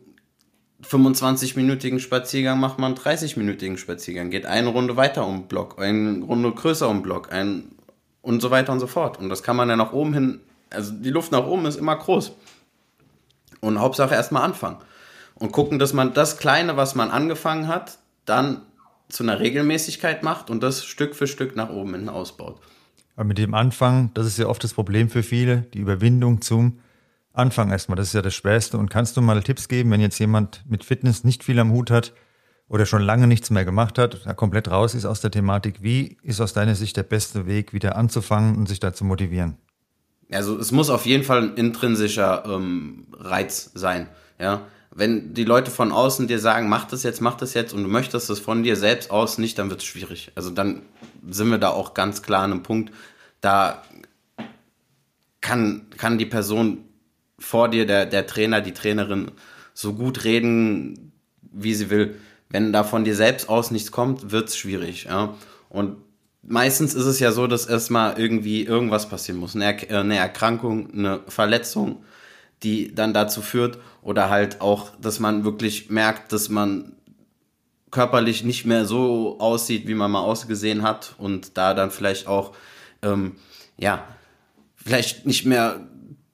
25-minütigen 0.83 1.99
Spaziergang 1.99 2.59
macht 2.59 2.77
man 2.79 2.93
einen 2.93 3.01
30-minütigen 3.01 3.77
Spaziergang, 3.77 4.29
geht 4.29 4.45
eine 4.45 4.69
Runde 4.69 4.97
weiter 4.97 5.25
um 5.25 5.41
den 5.41 5.47
Block, 5.47 5.79
eine 5.79 6.23
Runde 6.23 6.51
größer 6.51 6.89
um 6.89 6.97
den 6.97 7.03
Block, 7.03 7.31
ein 7.31 7.75
und 8.23 8.41
so 8.41 8.49
weiter 8.49 8.71
und 8.71 8.79
so 8.79 8.87
fort. 8.87 9.19
Und 9.19 9.29
das 9.29 9.43
kann 9.43 9.55
man 9.55 9.69
ja 9.69 9.75
nach 9.75 9.93
oben 9.93 10.13
hin, 10.15 10.39
also 10.71 10.91
die 10.91 11.11
Luft 11.11 11.31
nach 11.31 11.45
oben 11.45 11.67
ist 11.67 11.75
immer 11.75 11.95
groß. 11.95 12.31
Und 13.59 13.79
Hauptsache 13.79 14.15
erstmal 14.15 14.41
anfangen. 14.41 14.77
Und 15.35 15.51
gucken, 15.51 15.77
dass 15.77 15.93
man 15.93 16.13
das 16.13 16.37
Kleine, 16.37 16.75
was 16.75 16.95
man 16.95 17.11
angefangen 17.11 17.67
hat, 17.67 17.99
dann 18.25 18.61
zu 19.09 19.23
einer 19.23 19.39
Regelmäßigkeit 19.39 20.23
macht 20.23 20.49
und 20.49 20.63
das 20.63 20.83
Stück 20.83 21.15
für 21.15 21.27
Stück 21.27 21.55
nach 21.55 21.69
oben 21.69 21.93
hin 21.93 22.09
ausbaut. 22.09 22.59
Aber 23.15 23.25
mit 23.25 23.37
dem 23.37 23.53
Anfang, 23.53 24.09
das 24.15 24.25
ist 24.25 24.39
ja 24.39 24.47
oft 24.47 24.63
das 24.63 24.73
Problem 24.73 25.09
für 25.09 25.21
viele, 25.21 25.61
die 25.73 25.79
Überwindung 25.79 26.41
zum 26.41 26.79
Anfang 27.33 27.71
erstmal. 27.71 27.95
Das 27.95 28.07
ist 28.07 28.13
ja 28.13 28.21
das 28.21 28.33
Schwerste. 28.33 28.77
Und 28.77 28.89
kannst 28.89 29.17
du 29.17 29.21
mal 29.21 29.43
Tipps 29.43 29.67
geben, 29.67 29.91
wenn 29.91 30.01
jetzt 30.01 30.19
jemand 30.19 30.63
mit 30.67 30.83
Fitness 30.83 31.23
nicht 31.23 31.43
viel 31.43 31.59
am 31.59 31.71
Hut 31.71 31.91
hat 31.91 32.13
oder 32.67 32.85
schon 32.85 33.01
lange 33.01 33.27
nichts 33.27 33.49
mehr 33.49 33.65
gemacht 33.65 33.97
hat, 33.97 34.25
da 34.25 34.33
komplett 34.33 34.69
raus 34.69 34.95
ist 34.95 35.05
aus 35.05 35.21
der 35.21 35.31
Thematik, 35.31 35.81
wie 35.81 36.17
ist 36.23 36.41
aus 36.41 36.53
deiner 36.53 36.75
Sicht 36.75 36.97
der 36.97 37.03
beste 37.03 37.45
Weg, 37.45 37.73
wieder 37.73 37.95
anzufangen 37.95 38.55
und 38.55 38.67
sich 38.67 38.79
da 38.79 38.93
zu 38.93 39.05
motivieren? 39.05 39.57
Also 40.31 40.57
es 40.57 40.71
muss 40.71 40.89
auf 40.89 41.05
jeden 41.05 41.23
Fall 41.23 41.43
ein 41.43 41.55
intrinsischer 41.55 42.43
ähm, 42.47 43.07
Reiz 43.13 43.71
sein. 43.73 44.07
Ja, 44.39 44.61
wenn 44.95 45.33
die 45.33 45.43
Leute 45.43 45.71
von 45.71 45.91
außen 45.91 46.27
dir 46.27 46.39
sagen, 46.39 46.69
mach 46.69 46.85
das 46.85 47.03
jetzt, 47.03 47.21
mach 47.21 47.35
das 47.35 47.53
jetzt 47.53 47.73
und 47.73 47.83
du 47.83 47.89
möchtest 47.89 48.29
das 48.29 48.39
von 48.39 48.63
dir 48.63 48.75
selbst 48.75 49.11
aus 49.11 49.37
nicht, 49.37 49.57
dann 49.57 49.69
wird 49.69 49.81
es 49.81 49.85
schwierig. 49.85 50.31
Also 50.35 50.49
dann 50.49 50.83
sind 51.27 51.49
wir 51.49 51.57
da 51.57 51.69
auch 51.69 51.93
ganz 51.93 52.21
klar 52.21 52.43
an 52.43 52.51
einem 52.51 52.63
Punkt, 52.63 52.93
da 53.41 53.83
kann, 55.41 55.87
kann 55.97 56.17
die 56.17 56.25
Person 56.25 56.85
vor 57.39 57.69
dir, 57.69 57.85
der, 57.85 58.05
der 58.05 58.27
Trainer, 58.27 58.61
die 58.61 58.73
Trainerin, 58.73 59.31
so 59.73 59.93
gut 59.93 60.23
reden, 60.23 61.11
wie 61.41 61.73
sie 61.73 61.89
will. 61.89 62.15
Wenn 62.53 62.71
da 62.71 62.83
von 62.83 63.03
dir 63.03 63.15
selbst 63.15 63.49
aus 63.49 63.71
nichts 63.71 63.91
kommt, 63.91 64.31
wird 64.31 64.49
es 64.49 64.55
schwierig. 64.55 65.05
Ja? 65.05 65.33
Und 65.69 65.97
meistens 66.43 66.93
ist 66.93 67.07
es 67.07 67.19
ja 67.19 67.31
so, 67.31 67.47
dass 67.47 67.65
erstmal 67.65 68.19
irgendwie 68.19 68.63
irgendwas 68.63 69.09
passieren 69.09 69.39
muss. 69.39 69.55
Eine, 69.55 69.89
er 69.89 70.01
eine 70.01 70.17
Erkrankung, 70.17 70.93
eine 70.93 71.21
Verletzung, 71.27 72.05
die 72.61 72.93
dann 72.93 73.11
dazu 73.11 73.41
führt 73.41 73.79
oder 74.03 74.29
halt 74.29 74.61
auch, 74.61 74.91
dass 75.01 75.19
man 75.19 75.43
wirklich 75.43 75.89
merkt, 75.89 76.31
dass 76.31 76.47
man 76.47 76.93
körperlich 77.89 78.43
nicht 78.43 78.65
mehr 78.65 78.85
so 78.85 79.39
aussieht, 79.39 79.87
wie 79.87 79.95
man 79.95 80.11
mal 80.11 80.21
ausgesehen 80.21 80.83
hat 80.83 81.15
und 81.17 81.57
da 81.57 81.73
dann 81.73 81.89
vielleicht 81.89 82.27
auch, 82.27 82.55
ähm, 83.01 83.35
ja, 83.77 84.03
vielleicht 84.75 85.25
nicht 85.25 85.45
mehr 85.45 85.79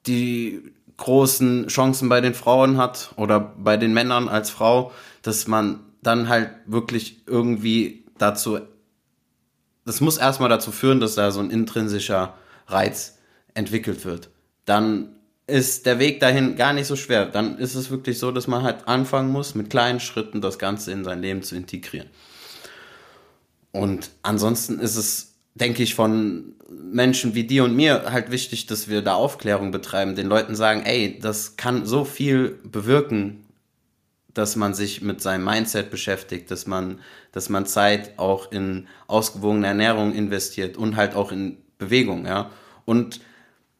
die 0.06 0.70
großen 0.98 1.68
Chancen 1.68 2.10
bei 2.10 2.20
den 2.20 2.34
Frauen 2.34 2.76
hat 2.76 3.14
oder 3.16 3.40
bei 3.40 3.78
den 3.78 3.94
Männern 3.94 4.28
als 4.28 4.50
Frau, 4.50 4.92
dass 5.22 5.46
man 5.46 5.80
dann 6.02 6.28
halt 6.28 6.50
wirklich 6.66 7.22
irgendwie 7.26 8.04
dazu, 8.18 8.60
das 9.84 10.00
muss 10.00 10.18
erstmal 10.18 10.48
dazu 10.48 10.72
führen, 10.72 11.00
dass 11.00 11.14
da 11.14 11.30
so 11.30 11.40
ein 11.40 11.50
intrinsischer 11.50 12.34
Reiz 12.66 13.18
entwickelt 13.54 14.04
wird. 14.04 14.30
Dann 14.64 15.16
ist 15.46 15.84
der 15.86 15.98
Weg 15.98 16.20
dahin 16.20 16.56
gar 16.56 16.72
nicht 16.72 16.86
so 16.86 16.96
schwer. 16.96 17.26
Dann 17.26 17.58
ist 17.58 17.74
es 17.74 17.90
wirklich 17.90 18.18
so, 18.18 18.30
dass 18.30 18.46
man 18.46 18.62
halt 18.62 18.86
anfangen 18.86 19.30
muss, 19.30 19.54
mit 19.54 19.68
kleinen 19.68 20.00
Schritten 20.00 20.40
das 20.40 20.58
Ganze 20.58 20.92
in 20.92 21.04
sein 21.04 21.20
Leben 21.20 21.42
zu 21.42 21.56
integrieren. 21.56 22.08
Und 23.72 24.10
ansonsten 24.22 24.78
ist 24.78 24.96
es, 24.96 25.34
denke 25.54 25.82
ich, 25.82 25.94
von 25.94 26.54
Menschen 26.70 27.34
wie 27.34 27.44
dir 27.44 27.64
und 27.64 27.74
mir 27.74 28.12
halt 28.12 28.30
wichtig, 28.30 28.66
dass 28.66 28.88
wir 28.88 29.02
da 29.02 29.14
Aufklärung 29.14 29.70
betreiben, 29.70 30.14
den 30.14 30.28
Leuten 30.28 30.54
sagen, 30.54 30.82
ey, 30.84 31.18
das 31.20 31.56
kann 31.56 31.84
so 31.84 32.04
viel 32.04 32.58
bewirken, 32.64 33.44
dass 34.34 34.56
man 34.56 34.74
sich 34.74 35.02
mit 35.02 35.20
seinem 35.20 35.44
Mindset 35.44 35.90
beschäftigt, 35.90 36.50
dass 36.50 36.66
man, 36.66 37.00
dass 37.32 37.48
man 37.48 37.66
Zeit 37.66 38.18
auch 38.18 38.52
in 38.52 38.86
ausgewogene 39.06 39.66
Ernährung 39.66 40.14
investiert 40.14 40.76
und 40.76 40.96
halt 40.96 41.14
auch 41.14 41.32
in 41.32 41.58
Bewegung, 41.78 42.26
ja. 42.26 42.50
Und 42.84 43.20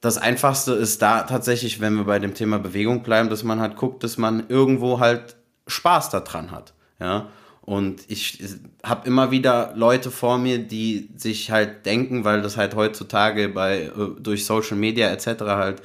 das 0.00 0.16
Einfachste 0.16 0.72
ist 0.72 1.02
da 1.02 1.24
tatsächlich, 1.24 1.80
wenn 1.80 1.94
wir 1.94 2.04
bei 2.04 2.18
dem 2.18 2.34
Thema 2.34 2.58
Bewegung 2.58 3.02
bleiben, 3.02 3.28
dass 3.28 3.44
man 3.44 3.60
halt 3.60 3.76
guckt, 3.76 4.02
dass 4.02 4.16
man 4.16 4.48
irgendwo 4.48 4.98
halt 4.98 5.36
Spaß 5.66 6.10
daran 6.10 6.50
hat. 6.50 6.72
Ja. 6.98 7.28
Und 7.62 8.02
ich 8.08 8.42
habe 8.82 9.06
immer 9.06 9.30
wieder 9.30 9.72
Leute 9.76 10.10
vor 10.10 10.38
mir, 10.38 10.58
die 10.58 11.10
sich 11.16 11.50
halt 11.50 11.84
denken, 11.86 12.24
weil 12.24 12.40
das 12.40 12.56
halt 12.56 12.74
heutzutage 12.74 13.48
bei 13.50 13.82
äh, 13.82 13.90
durch 14.18 14.46
Social 14.46 14.76
Media 14.76 15.08
etc. 15.10 15.42
halt 15.42 15.82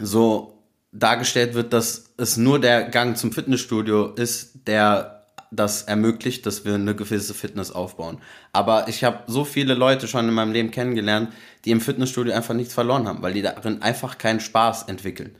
so 0.00 0.53
dargestellt 0.94 1.54
wird, 1.54 1.72
dass 1.72 2.14
es 2.16 2.36
nur 2.36 2.60
der 2.60 2.84
Gang 2.84 3.16
zum 3.16 3.32
Fitnessstudio 3.32 4.12
ist, 4.14 4.66
der 4.66 5.26
das 5.50 5.82
ermöglicht, 5.82 6.46
dass 6.46 6.64
wir 6.64 6.74
eine 6.74 6.94
gewisse 6.94 7.34
Fitness 7.34 7.70
aufbauen. 7.70 8.18
Aber 8.52 8.88
ich 8.88 9.04
habe 9.04 9.20
so 9.26 9.44
viele 9.44 9.74
Leute 9.74 10.08
schon 10.08 10.28
in 10.28 10.34
meinem 10.34 10.52
Leben 10.52 10.70
kennengelernt, 10.70 11.32
die 11.64 11.70
im 11.70 11.80
Fitnessstudio 11.80 12.32
einfach 12.32 12.54
nichts 12.54 12.74
verloren 12.74 13.06
haben, 13.06 13.22
weil 13.22 13.34
die 13.34 13.42
darin 13.42 13.82
einfach 13.82 14.18
keinen 14.18 14.40
Spaß 14.40 14.84
entwickeln. 14.84 15.36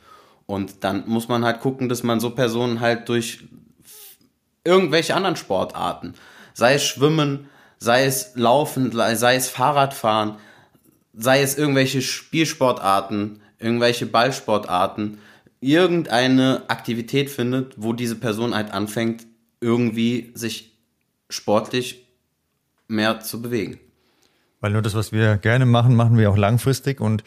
Und 0.47 0.85
dann 0.85 1.05
muss 1.07 1.29
man 1.29 1.45
halt 1.45 1.61
gucken, 1.61 1.89
dass 1.89 2.03
man 2.03 2.21
so 2.21 2.31
Personen 2.31 2.81
halt 2.81 3.09
durch 3.09 3.45
irgendwelche 4.65 5.15
anderen 5.15 5.37
Sportarten, 5.37 6.15
sei 6.53 6.75
es 6.75 6.85
Schwimmen, 6.85 7.49
sei 7.79 8.05
es 8.05 8.33
Laufen, 8.35 8.93
sei 8.93 9.37
es 9.37 9.49
Fahrradfahren, 9.49 10.37
sei 11.13 11.43
es 11.43 11.57
irgendwelche 11.57 12.03
Spielsportarten, 12.03 13.41
irgendwelche 13.59 14.07
Ballsportarten, 14.07 15.19
irgendeine 15.65 16.63
Aktivität 16.69 17.31
findet, 17.31 17.75
wo 17.79 17.95
diese 17.95 18.17
Person 18.17 18.55
halt 18.55 18.71
anfängt, 18.71 19.27
irgendwie 19.61 20.31
sich 20.35 20.77
sportlich 21.31 22.07
mehr 22.87 23.21
zu 23.21 23.41
bewegen. 23.41 23.79
Weil 24.61 24.73
nur 24.73 24.83
das, 24.83 24.95
was 24.95 25.11
wir 25.11 25.39
gerne 25.39 25.65
machen, 25.65 25.97
machen 25.97 26.19
wir 26.19 26.31
auch 26.31 26.37
langfristig 26.37 27.01
und 27.01 27.25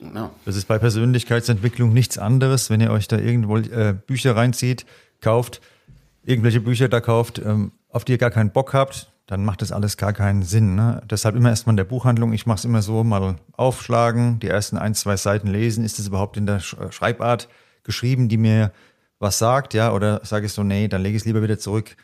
ja. 0.00 0.30
das 0.44 0.56
ist 0.56 0.66
bei 0.66 0.78
Persönlichkeitsentwicklung 0.78 1.92
nichts 1.92 2.18
anderes, 2.18 2.70
wenn 2.70 2.80
ihr 2.80 2.90
euch 2.90 3.06
da 3.06 3.18
irgendwo 3.18 3.56
äh, 3.58 3.94
Bücher 3.94 4.34
reinzieht, 4.34 4.84
kauft, 5.20 5.60
irgendwelche 6.24 6.60
Bücher 6.60 6.88
da 6.88 7.00
kauft, 7.00 7.38
ähm, 7.38 7.70
auf 7.88 8.04
die 8.04 8.12
ihr 8.12 8.18
gar 8.18 8.32
keinen 8.32 8.50
Bock 8.50 8.74
habt, 8.74 9.12
dann 9.28 9.44
macht 9.44 9.62
das 9.62 9.70
alles 9.70 9.96
gar 9.96 10.12
keinen 10.12 10.42
Sinn. 10.42 10.74
Ne? 10.74 11.02
Deshalb 11.08 11.36
immer 11.36 11.50
erstmal 11.50 11.72
in 11.72 11.78
der 11.78 11.84
Buchhandlung, 11.84 12.32
ich 12.32 12.46
mache 12.46 12.58
es 12.58 12.64
immer 12.64 12.82
so, 12.82 13.04
mal 13.04 13.36
aufschlagen, 13.52 14.40
die 14.40 14.48
ersten 14.48 14.76
ein, 14.76 14.94
zwei 14.94 15.16
Seiten 15.16 15.46
lesen, 15.46 15.84
ist 15.84 16.00
es 16.00 16.08
überhaupt 16.08 16.36
in 16.36 16.46
der 16.46 16.58
Schreibart 16.58 17.48
geschrieben, 17.86 18.28
die 18.28 18.36
mir 18.36 18.72
was 19.18 19.38
sagt, 19.38 19.72
ja, 19.72 19.92
oder 19.92 20.20
sage 20.24 20.46
ich 20.46 20.52
so, 20.52 20.62
nee, 20.62 20.88
dann 20.88 21.02
lege 21.02 21.16
ich 21.16 21.22
es 21.22 21.26
lieber 21.26 21.42
wieder 21.42 21.58
zurück. 21.58 21.96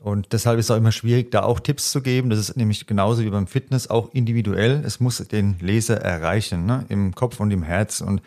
Und 0.00 0.32
deshalb 0.32 0.58
ist 0.58 0.66
es 0.66 0.70
auch 0.70 0.76
immer 0.76 0.92
schwierig, 0.92 1.30
da 1.30 1.42
auch 1.42 1.60
Tipps 1.60 1.90
zu 1.90 2.02
geben. 2.02 2.30
Das 2.30 2.38
ist 2.38 2.56
nämlich 2.56 2.86
genauso 2.86 3.22
wie 3.22 3.30
beim 3.30 3.46
Fitness 3.46 3.90
auch 3.90 4.12
individuell. 4.12 4.82
Es 4.84 5.00
muss 5.00 5.18
den 5.18 5.58
Leser 5.60 6.00
erreichen, 6.00 6.66
ne? 6.66 6.84
im 6.88 7.14
Kopf 7.14 7.40
und 7.40 7.50
im 7.50 7.62
Herz. 7.62 8.00
Und 8.00 8.22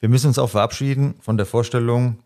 wir 0.00 0.08
müssen 0.08 0.28
uns 0.28 0.38
auch 0.38 0.50
verabschieden 0.50 1.14
von 1.20 1.36
der 1.36 1.46
Vorstellung, 1.46 2.18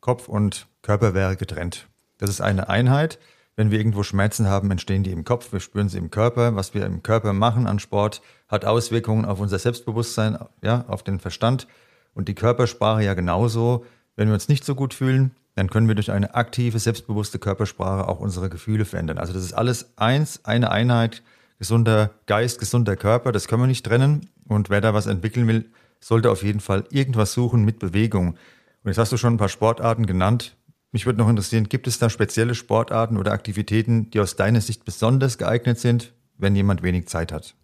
Kopf 0.00 0.28
und 0.28 0.66
Körper 0.80 1.14
wäre 1.14 1.36
getrennt. 1.36 1.88
Das 2.18 2.30
ist 2.30 2.40
eine 2.40 2.68
Einheit. 2.68 3.18
Wenn 3.54 3.70
wir 3.70 3.78
irgendwo 3.78 4.02
Schmerzen 4.02 4.48
haben, 4.48 4.70
entstehen 4.70 5.02
die 5.02 5.12
im 5.12 5.24
Kopf, 5.24 5.52
wir 5.52 5.60
spüren 5.60 5.90
sie 5.90 5.98
im 5.98 6.10
Körper. 6.10 6.56
Was 6.56 6.72
wir 6.72 6.86
im 6.86 7.02
Körper 7.02 7.34
machen 7.34 7.66
an 7.66 7.78
Sport, 7.78 8.22
hat 8.48 8.64
Auswirkungen 8.64 9.26
auf 9.26 9.40
unser 9.40 9.58
Selbstbewusstsein, 9.58 10.38
ja, 10.62 10.86
auf 10.88 11.02
den 11.02 11.20
Verstand. 11.20 11.66
Und 12.14 12.28
die 12.28 12.34
Körpersprache 12.34 13.02
ja 13.02 13.14
genauso. 13.14 13.84
Wenn 14.16 14.28
wir 14.28 14.34
uns 14.34 14.48
nicht 14.48 14.64
so 14.64 14.74
gut 14.74 14.94
fühlen, 14.94 15.32
dann 15.54 15.70
können 15.70 15.88
wir 15.88 15.94
durch 15.94 16.10
eine 16.10 16.34
aktive, 16.34 16.78
selbstbewusste 16.78 17.38
Körpersprache 17.38 18.08
auch 18.08 18.20
unsere 18.20 18.48
Gefühle 18.48 18.84
verändern. 18.84 19.18
Also 19.18 19.32
das 19.32 19.44
ist 19.44 19.52
alles 19.52 19.92
eins, 19.96 20.44
eine 20.44 20.70
Einheit, 20.70 21.22
gesunder 21.58 22.10
Geist, 22.26 22.58
gesunder 22.58 22.96
Körper, 22.96 23.32
das 23.32 23.48
können 23.48 23.62
wir 23.62 23.66
nicht 23.66 23.84
trennen. 23.84 24.28
Und 24.48 24.70
wer 24.70 24.80
da 24.80 24.94
was 24.94 25.06
entwickeln 25.06 25.46
will, 25.46 25.70
sollte 26.00 26.30
auf 26.30 26.42
jeden 26.42 26.60
Fall 26.60 26.84
irgendwas 26.90 27.32
suchen 27.32 27.64
mit 27.64 27.78
Bewegung. 27.78 28.30
Und 28.30 28.88
jetzt 28.88 28.98
hast 28.98 29.12
du 29.12 29.16
schon 29.16 29.34
ein 29.34 29.38
paar 29.38 29.48
Sportarten 29.48 30.06
genannt. 30.06 30.56
Mich 30.90 31.06
würde 31.06 31.20
noch 31.20 31.28
interessieren, 31.28 31.68
gibt 31.68 31.86
es 31.86 31.98
da 31.98 32.10
spezielle 32.10 32.54
Sportarten 32.54 33.16
oder 33.16 33.32
Aktivitäten, 33.32 34.10
die 34.10 34.20
aus 34.20 34.36
deiner 34.36 34.60
Sicht 34.60 34.84
besonders 34.84 35.38
geeignet 35.38 35.78
sind, 35.78 36.12
wenn 36.36 36.56
jemand 36.56 36.82
wenig 36.82 37.06
Zeit 37.06 37.32
hat? 37.32 37.54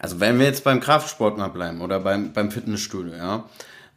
Also 0.00 0.18
wenn 0.18 0.38
wir 0.38 0.46
jetzt 0.46 0.64
beim 0.64 0.80
Kraftsport 0.80 1.36
mal 1.36 1.48
bleiben 1.48 1.82
oder 1.82 2.00
beim, 2.00 2.32
beim 2.32 2.50
Fitnessstudio, 2.50 3.14
ja, 3.14 3.44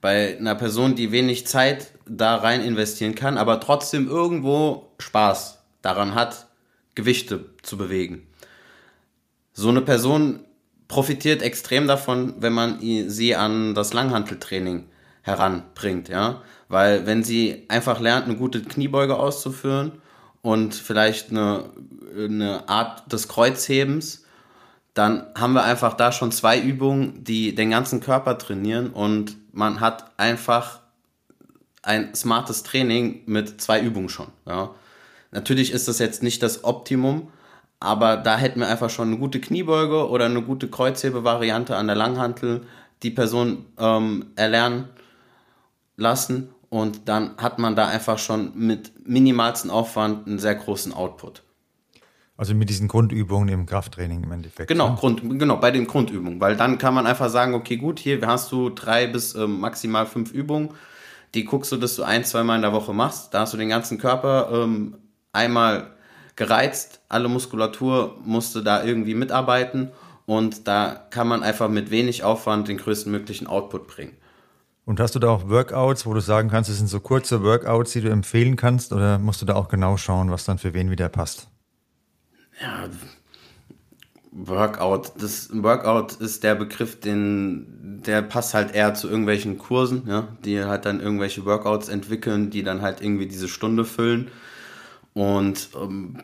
bei 0.02 0.38
einer 0.38 0.54
Person, 0.54 0.96
die 0.96 1.14
wenig 1.14 1.48
Zeit 1.48 1.92
da 2.06 2.36
rein 2.36 2.62
investieren 2.62 3.16
kann, 3.16 3.38
aber 3.38 3.62
trotzdem 3.62 4.10
irgendwo 4.10 4.92
Spaß 4.98 5.60
daran 5.82 6.14
hat, 6.14 6.48
Gewichte 6.94 7.46
zu 7.62 7.78
bewegen. 7.78 8.28
So 9.54 9.70
eine 9.70 9.80
Person 9.80 10.42
profitiert 10.90 11.42
extrem 11.42 11.88
davon, 11.88 12.36
wenn 12.40 12.52
man 12.52 12.80
sie 13.10 13.38
an 13.38 13.74
das 13.74 13.94
Langhanteltraining 13.94 14.90
heranbringt, 15.22 16.10
ja, 16.10 16.42
weil 16.68 17.06
wenn 17.06 17.24
sie 17.24 17.64
einfach 17.70 18.02
lernt, 18.02 18.26
eine 18.26 18.36
gute 18.36 18.62
Kniebeuge 18.62 19.16
auszuführen 19.16 19.94
und 20.42 20.76
vielleicht 20.76 21.32
eine, 21.32 21.70
eine 22.18 22.68
Art 22.68 23.10
des 23.14 23.30
Kreuzhebens, 23.30 24.26
dann 24.94 25.26
haben 25.36 25.54
wir 25.54 25.64
einfach 25.64 25.96
da 25.96 26.12
schon 26.12 26.32
zwei 26.32 26.60
Übungen, 26.60 27.24
die 27.24 27.56
den 27.56 27.72
ganzen 27.72 28.00
Körper 28.00 28.38
trainieren 28.38 28.92
und 28.92 29.38
man 29.52 29.80
hat 29.80 30.12
einfach 30.18 30.82
ein 31.82 32.16
smartes 32.16 32.64
Training 32.64 33.22
mit 33.26 33.62
zwei 33.62 33.82
Übungen 33.82 34.10
schon. 34.10 34.28
Ja. 34.46 34.72
Natürlich 35.32 35.72
ist 35.72 35.88
das 35.88 36.00
jetzt 36.00 36.24
nicht 36.24 36.44
das 36.44 36.64
Optimum, 36.64 37.32
aber 37.80 38.18
da 38.18 38.38
hätten 38.38 38.60
wir 38.60 38.68
einfach 38.68 38.90
schon 38.90 39.10
eine 39.10 39.18
gute 39.18 39.42
Kniebeuge 39.42 40.08
oder 40.10 40.26
eine 40.26 40.42
gute 40.42 40.70
Kreuzhebe-Variante 40.70 41.76
an 41.76 41.88
der 41.88 41.96
Langhantel 41.96 42.66
die 43.02 43.12
Person 43.12 43.66
ähm, 43.78 44.28
erlernen 44.36 44.88
lassen 45.98 46.50
und 46.70 47.08
dann 47.08 47.38
hat 47.38 47.60
man 47.60 47.76
da 47.76 47.88
einfach 47.88 48.18
schon 48.18 48.52
mit 48.56 49.08
minimalsten 49.08 49.70
Aufwand 49.70 50.26
einen 50.26 50.40
sehr 50.40 50.56
großen 50.56 50.94
Output. 50.94 51.43
Also 52.36 52.56
mit 52.56 52.70
diesen 52.70 52.88
Grundübungen 52.88 53.48
im 53.50 53.66
Krafttraining 53.66 54.24
im 54.24 54.32
Endeffekt. 54.32 54.68
Genau, 54.68 54.90
ne? 54.90 54.96
Grund, 54.96 55.22
genau, 55.40 55.58
bei 55.58 55.70
den 55.70 55.86
Grundübungen. 55.86 56.42
Weil 56.42 56.58
dann 56.58 56.80
kann 56.80 56.94
man 56.94 57.06
einfach 57.06 57.30
sagen, 57.30 57.54
okay, 57.54 57.78
gut, 57.78 58.00
hier 58.00 58.26
hast 58.26 58.52
du 58.52 58.70
drei 58.70 59.06
bis 59.08 59.36
ähm, 59.36 59.60
maximal 59.60 60.08
fünf 60.08 60.32
Übungen. 60.32 60.70
Die 61.36 61.46
guckst 61.46 61.72
du, 61.72 61.78
dass 61.78 61.96
du 61.96 62.04
ein, 62.04 62.26
zweimal 62.26 62.56
in 62.56 62.64
der 62.64 62.74
Woche 62.74 62.94
machst. 62.94 63.34
Da 63.34 63.42
hast 63.42 63.54
du 63.54 63.58
den 63.58 63.70
ganzen 63.70 64.00
Körper 64.00 64.50
ähm, 64.52 64.98
einmal 65.32 65.92
gereizt. 66.36 67.02
Alle 67.08 67.28
Muskulatur 67.28 68.18
musste 68.26 68.64
da 68.64 68.84
irgendwie 68.84 69.16
mitarbeiten. 69.16 69.92
Und 70.26 70.68
da 70.68 71.06
kann 71.12 71.28
man 71.28 71.44
einfach 71.44 71.70
mit 71.70 71.92
wenig 71.92 72.24
Aufwand 72.24 72.68
den 72.68 72.78
größten 72.78 73.12
möglichen 73.12 73.46
Output 73.46 73.88
bringen. 73.88 74.14
Und 74.86 75.00
hast 75.00 75.16
du 75.16 75.20
da 75.20 75.30
auch 75.30 75.48
Workouts, 75.50 76.06
wo 76.06 76.14
du 76.14 76.20
sagen 76.20 76.50
kannst, 76.50 76.70
es 76.70 76.78
sind 76.78 76.88
so 76.88 77.00
kurze 77.00 77.44
Workouts, 77.44 77.92
die 77.94 78.02
du 78.02 78.10
empfehlen 78.10 78.56
kannst? 78.56 78.92
Oder 78.92 79.20
musst 79.20 79.42
du 79.42 79.46
da 79.46 79.56
auch 79.56 79.70
genau 79.70 79.98
schauen, 79.98 80.32
was 80.32 80.46
dann 80.46 80.58
für 80.58 80.74
wen 80.74 80.90
wieder 80.90 81.10
passt? 81.10 81.48
Ja, 82.64 82.90
Workout, 84.32 85.12
das 85.22 85.50
Workout 85.54 86.14
ist 86.14 86.44
der 86.44 86.56
Begriff, 86.56 87.00
den, 87.00 88.02
der 88.06 88.24
passt 88.24 88.56
halt 88.56 88.74
eher 88.74 88.96
zu 88.96 89.08
irgendwelchen 89.08 89.60
Kursen, 89.60 90.04
ja, 90.08 90.28
die 90.44 90.64
halt 90.64 90.86
dann 90.86 91.02
irgendwelche 91.02 91.46
Workouts 91.46 91.88
entwickeln, 91.90 92.50
die 92.50 92.64
dann 92.64 92.82
halt 92.82 93.02
irgendwie 93.02 93.28
diese 93.28 93.48
Stunde 93.48 93.86
füllen. 93.86 94.32
Und 95.14 95.70
ähm, 95.80 96.18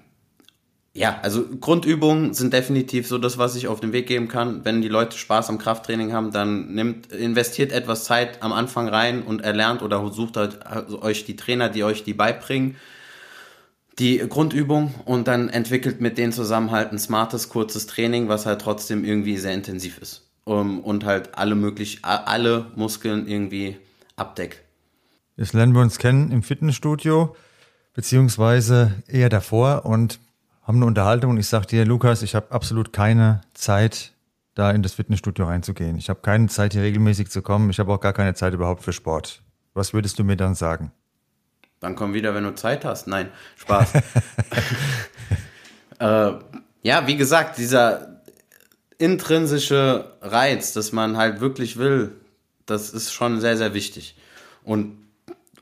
ja, 0.93 1.19
also 1.21 1.45
Grundübungen 1.61 2.33
sind 2.33 2.51
definitiv 2.51 3.07
so 3.07 3.19
das, 3.19 3.37
was 3.37 3.55
ich 3.55 3.67
auf 3.67 3.79
den 3.79 3.93
Weg 3.93 4.07
geben 4.07 4.27
kann. 4.27 4.65
Wenn 4.65 4.81
die 4.81 4.87
Leute 4.87 5.15
Spaß 5.15 5.49
am 5.49 5.59
Krafttraining 5.59 6.11
haben, 6.11 6.31
dann 6.31 6.73
nimmt, 6.73 7.11
investiert 7.11 7.71
etwas 7.71 8.05
Zeit 8.05 8.41
am 8.41 8.53
Anfang 8.53 8.87
rein 8.87 9.21
und 9.21 9.41
erlernt 9.41 9.83
oder 9.83 10.11
sucht 10.11 10.35
halt 10.35 10.65
also 10.65 11.03
euch 11.03 11.25
die 11.25 11.35
Trainer, 11.35 11.69
die 11.69 11.83
euch 11.83 12.03
die 12.03 12.15
beibringen 12.15 12.75
die 13.99 14.17
Grundübung 14.19 14.93
und 15.05 15.27
dann 15.27 15.49
entwickelt 15.49 16.01
mit 16.01 16.17
denen 16.17 16.31
zusammen 16.31 16.71
halt 16.71 16.91
ein 16.91 16.99
smartes, 16.99 17.49
kurzes 17.49 17.85
Training, 17.85 18.27
was 18.29 18.45
halt 18.45 18.61
trotzdem 18.61 19.03
irgendwie 19.03 19.37
sehr 19.37 19.53
intensiv 19.53 19.97
ist. 19.99 20.25
Um, 20.45 20.79
und 20.79 21.05
halt 21.05 21.37
alle 21.37 21.53
möglich, 21.53 21.99
alle 22.01 22.71
Muskeln 22.75 23.27
irgendwie 23.27 23.77
abdeckt. 24.15 24.61
Jetzt 25.37 25.53
lernen 25.53 25.73
wir 25.73 25.81
uns 25.81 25.99
kennen 25.99 26.31
im 26.31 26.41
Fitnessstudio, 26.41 27.35
beziehungsweise 27.93 29.03
eher 29.07 29.29
davor 29.29 29.85
und 29.85 30.19
haben 30.63 30.77
eine 30.77 30.85
Unterhaltung 30.85 31.31
und 31.31 31.37
ich 31.37 31.47
sage 31.47 31.67
dir, 31.67 31.85
Lukas, 31.85 32.23
ich 32.23 32.35
habe 32.35 32.51
absolut 32.51 32.93
keine 32.93 33.41
Zeit, 33.53 34.13
da 34.55 34.71
in 34.71 34.83
das 34.83 34.93
Fitnessstudio 34.93 35.45
reinzugehen. 35.45 35.97
Ich 35.97 36.09
habe 36.09 36.21
keine 36.21 36.47
Zeit, 36.47 36.73
hier 36.73 36.81
regelmäßig 36.81 37.29
zu 37.29 37.41
kommen. 37.41 37.69
Ich 37.69 37.79
habe 37.79 37.93
auch 37.93 37.99
gar 37.99 38.13
keine 38.13 38.33
Zeit 38.33 38.53
überhaupt 38.53 38.83
für 38.83 38.93
Sport. 38.93 39.41
Was 39.73 39.93
würdest 39.93 40.19
du 40.19 40.23
mir 40.23 40.35
dann 40.35 40.55
sagen? 40.55 40.91
Dann 41.79 41.95
komm 41.95 42.13
wieder, 42.13 42.35
wenn 42.35 42.43
du 42.43 42.53
Zeit 42.55 42.85
hast. 42.85 43.07
Nein, 43.07 43.29
Spaß. 43.57 43.93
äh, 45.99 46.31
ja, 46.81 47.07
wie 47.07 47.17
gesagt, 47.17 47.57
dieser 47.57 48.21
intrinsische 48.97 50.13
Reiz, 50.21 50.73
dass 50.73 50.91
man 50.91 51.17
halt 51.17 51.39
wirklich 51.39 51.77
will, 51.77 52.11
das 52.65 52.91
ist 52.91 53.13
schon 53.13 53.39
sehr, 53.39 53.57
sehr 53.57 53.73
wichtig. 53.73 54.15
Und 54.63 54.97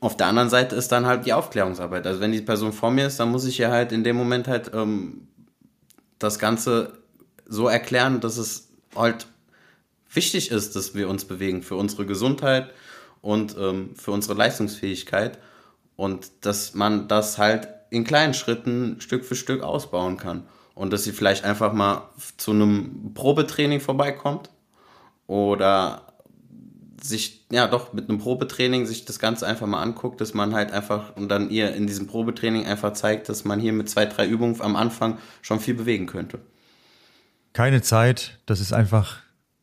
auf 0.00 0.16
der 0.16 0.26
anderen 0.26 0.50
Seite 0.50 0.76
ist 0.76 0.92
dann 0.92 1.06
halt 1.06 1.26
die 1.26 1.32
Aufklärungsarbeit. 1.32 2.06
Also 2.06 2.20
wenn 2.20 2.32
die 2.32 2.40
Person 2.40 2.72
vor 2.72 2.90
mir 2.90 3.06
ist, 3.06 3.18
dann 3.18 3.30
muss 3.30 3.46
ich 3.46 3.58
ja 3.58 3.70
halt 3.70 3.92
in 3.92 4.04
dem 4.04 4.16
Moment 4.16 4.46
halt 4.46 4.70
ähm, 4.74 5.28
das 6.18 6.38
Ganze 6.38 6.98
so 7.46 7.68
erklären, 7.68 8.20
dass 8.20 8.36
es 8.36 8.68
halt 8.94 9.26
wichtig 10.12 10.50
ist, 10.50 10.76
dass 10.76 10.94
wir 10.94 11.08
uns 11.08 11.24
bewegen 11.24 11.62
für 11.62 11.76
unsere 11.76 12.06
Gesundheit 12.06 12.70
und 13.20 13.56
ähm, 13.58 13.94
für 13.96 14.12
unsere 14.12 14.34
Leistungsfähigkeit. 14.34 15.38
Und 15.98 16.30
dass 16.42 16.74
man 16.74 17.08
das 17.08 17.38
halt 17.38 17.66
in 17.90 18.04
kleinen 18.04 18.32
Schritten 18.32 19.00
Stück 19.00 19.24
für 19.24 19.34
Stück 19.34 19.64
ausbauen 19.64 20.16
kann. 20.16 20.44
Und 20.76 20.92
dass 20.92 21.02
sie 21.02 21.10
vielleicht 21.10 21.44
einfach 21.44 21.72
mal 21.72 22.08
zu 22.36 22.52
einem 22.52 23.12
Probetraining 23.14 23.80
vorbeikommt 23.80 24.48
oder 25.26 26.02
sich, 27.02 27.46
ja 27.50 27.66
doch, 27.66 27.92
mit 27.92 28.08
einem 28.08 28.18
Probetraining 28.18 28.86
sich 28.86 29.06
das 29.06 29.18
Ganze 29.18 29.44
einfach 29.44 29.66
mal 29.66 29.82
anguckt, 29.82 30.20
dass 30.20 30.34
man 30.34 30.54
halt 30.54 30.70
einfach 30.70 31.16
und 31.16 31.28
dann 31.30 31.50
ihr 31.50 31.74
in 31.74 31.88
diesem 31.88 32.06
Probetraining 32.06 32.64
einfach 32.64 32.92
zeigt, 32.92 33.28
dass 33.28 33.44
man 33.44 33.58
hier 33.58 33.72
mit 33.72 33.90
zwei, 33.90 34.06
drei 34.06 34.28
Übungen 34.28 34.60
am 34.60 34.76
Anfang 34.76 35.18
schon 35.42 35.58
viel 35.58 35.74
bewegen 35.74 36.06
könnte. 36.06 36.38
Keine 37.54 37.82
Zeit, 37.82 38.38
das 38.46 38.60
ist 38.60 38.72
einfach 38.72 39.16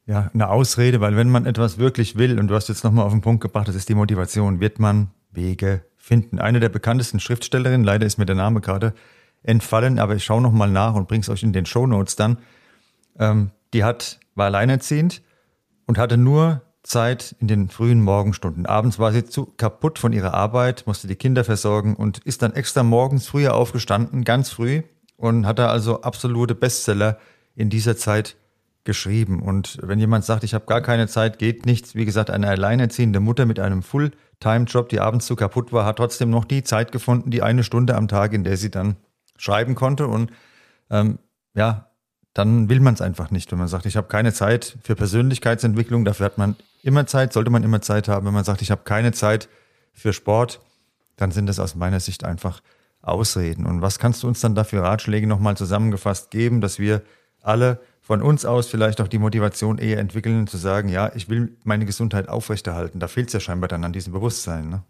ja, 0.06 0.30
eine 0.34 0.50
Ausrede, 0.50 1.00
weil 1.00 1.15
wenn 1.15 1.30
man 1.30 1.45
etwas 1.45 1.78
wirklich 1.78 2.17
will, 2.17 2.38
und 2.39 2.50
du 2.50 2.56
hast 2.56 2.67
jetzt 2.67 2.84
nochmal 2.84 3.06
auf 3.06 3.13
den 3.13 3.21
Punkt 3.21 3.41
gebracht, 3.41 3.69
das 3.69 3.76
ist 3.76 3.88
die 3.88 3.95
Motivation, 3.95 4.60
wird 4.60 4.80
man 4.80 5.12
Wege 5.32 5.86
finden. 6.06 6.38
Eine 6.38 6.60
der 6.60 6.70
bekanntesten 6.70 7.20
Schriftstellerinnen, 7.20 7.84
leider 7.84 8.06
ist 8.06 8.20
mir 8.20 8.28
der 8.28 8.36
Name 8.36 8.62
gerade 8.62 8.94
entfallen, 9.41 9.98
aber 9.98 10.15
ich 10.15 10.24
schaue 10.24 10.41
nochmal 10.41 10.70
nach 10.70 10.94
und 10.94 11.08
bringe 11.08 11.22
es 11.22 11.30
euch 11.30 11.41
in 11.41 11.52
den 11.52 11.65
Show 11.65 11.88
Notes 11.88 12.15
dann. 12.15 12.38
Ähm, 13.18 13.50
die 13.74 13.84
hat, 13.84 14.20
war 14.36 14.46
alleinerziehend 14.46 15.24
und 15.88 15.98
hatte 15.98 16.18
nur 16.18 16.62
Zeit 16.84 17.36
in 17.39 17.48
den 17.48 17.70
frühen 17.70 18.02
Morgenstunden. 18.02 18.68
Abends 18.68 19.00
war 19.00 19.12
sie 19.13 19.26
zu 19.26 19.48
kaputt 19.58 19.98
von 19.98 20.13
ihrer 20.13 20.36
Arbeit, 20.36 20.84
musste 20.86 21.08
die 21.08 21.15
Kinder 21.15 21.44
versorgen 21.44 21.96
und 21.96 22.20
ist 22.20 22.44
dann 22.44 22.54
extra 22.54 22.84
morgens 22.84 23.28
früher 23.28 23.56
aufgestanden, 23.56 24.24
ganz 24.24 24.52
früh, 24.52 24.84
und 25.18 25.48
hat 25.48 25.58
da 25.58 25.70
also 25.70 26.02
absolute 26.02 26.54
Bestseller 26.54 27.18
in 27.56 27.72
dieser 27.72 27.98
Zeit 27.98 28.36
geschrieben. 28.86 29.41
Und 29.41 29.78
wenn 29.82 30.00
jemand 30.00 30.24
sagt, 30.24 30.43
ich 30.43 30.54
habe 30.54 30.65
gar 30.65 30.82
keine 30.82 31.08
Zeit, 31.08 31.38
geht 31.39 31.65
nichts. 31.65 31.95
Wie 31.95 32.06
gesagt, 32.06 32.30
eine 32.30 32.48
alleinerziehende 32.48 33.19
Mutter 33.19 33.45
mit 33.45 33.60
einem 33.60 33.84
Full- 33.84 34.12
Time-Job, 34.39 34.89
die 34.89 35.00
abends 35.00 35.26
zu 35.26 35.36
kaputt 35.36 35.71
war, 35.71 35.86
hat 35.86 35.98
trotzdem 35.98 36.30
noch 36.30 36.45
die 36.45 36.63
Zeit 36.63 36.91
gefunden, 36.91 37.32
die 37.32 37.41
eine 37.41 37.63
Stunde 37.63 37.95
am 37.95 38.08
Tag, 38.08 38.34
in 38.34 38.43
der 38.43 38.58
sie 38.58 38.69
dann 38.69 38.98
schreiben 39.38 39.76
konnte. 39.76 40.08
Und 40.08 40.32
ähm, 40.89 41.19
ja, 41.54 41.89
dann 42.34 42.69
will 42.69 42.80
man 42.80 42.93
es 42.93 43.02
einfach 43.02 43.32
nicht, 43.32 43.52
wenn 43.52 43.60
man 43.60 43.67
sagt, 43.67 43.86
ich 43.86 43.98
habe 43.98 44.08
keine 44.08 44.34
Zeit 44.34 44.78
für 44.84 44.95
Persönlichkeitsentwicklung. 44.95 46.06
Dafür 46.06 46.26
hat 46.26 46.38
man 46.38 46.56
immer 46.84 47.08
Zeit, 47.08 47.34
sollte 47.34 47.50
man 47.50 47.63
immer 47.63 47.82
Zeit 47.82 48.08
haben. 48.08 48.26
Wenn 48.26 48.34
man 48.34 48.43
sagt, 48.43 48.62
ich 48.62 48.71
habe 48.71 48.84
keine 48.84 49.13
Zeit 49.13 49.48
für 49.93 50.12
Sport, 50.12 50.60
dann 51.15 51.32
sind 51.32 51.48
das 51.48 51.60
aus 51.60 51.76
meiner 51.76 52.00
Sicht 52.00 52.24
einfach 52.24 52.62
Ausreden. 53.02 53.65
Und 53.65 53.82
was 53.82 54.00
kannst 54.00 54.24
du 54.24 54.28
uns 54.28 54.41
dann 54.41 54.56
dafür 54.56 54.84
Ratschläge 54.84 55.28
nochmal 55.28 55.56
zusammengefasst 55.56 56.32
geben, 56.32 56.60
dass 56.60 56.80
wir 56.80 57.04
alle 57.41 57.80
von 58.06 58.22
uns 58.22 58.46
aus 58.46 58.68
vielleicht 58.68 59.02
auch 59.02 59.08
die 59.08 59.18
Motivation 59.18 59.80
eher 59.80 59.98
entwickeln, 59.98 60.46
zu 60.46 60.58
sagen, 60.58 60.89
ja, 60.89 61.12
ich 61.15 61.28
will 61.28 61.58
meine 61.63 61.88
Gesundheit 61.88 62.30
aufrechterhalten. 62.30 63.00
Da 63.00 63.08
fehlt 63.08 63.30
es 63.30 63.34
ja 63.34 63.39
scheinbar 63.39 63.68
dann 63.68 63.84
an 63.84 63.94
diesem 63.94 64.13
Bewusstsein. 64.13 64.70
Ne? 64.70 64.84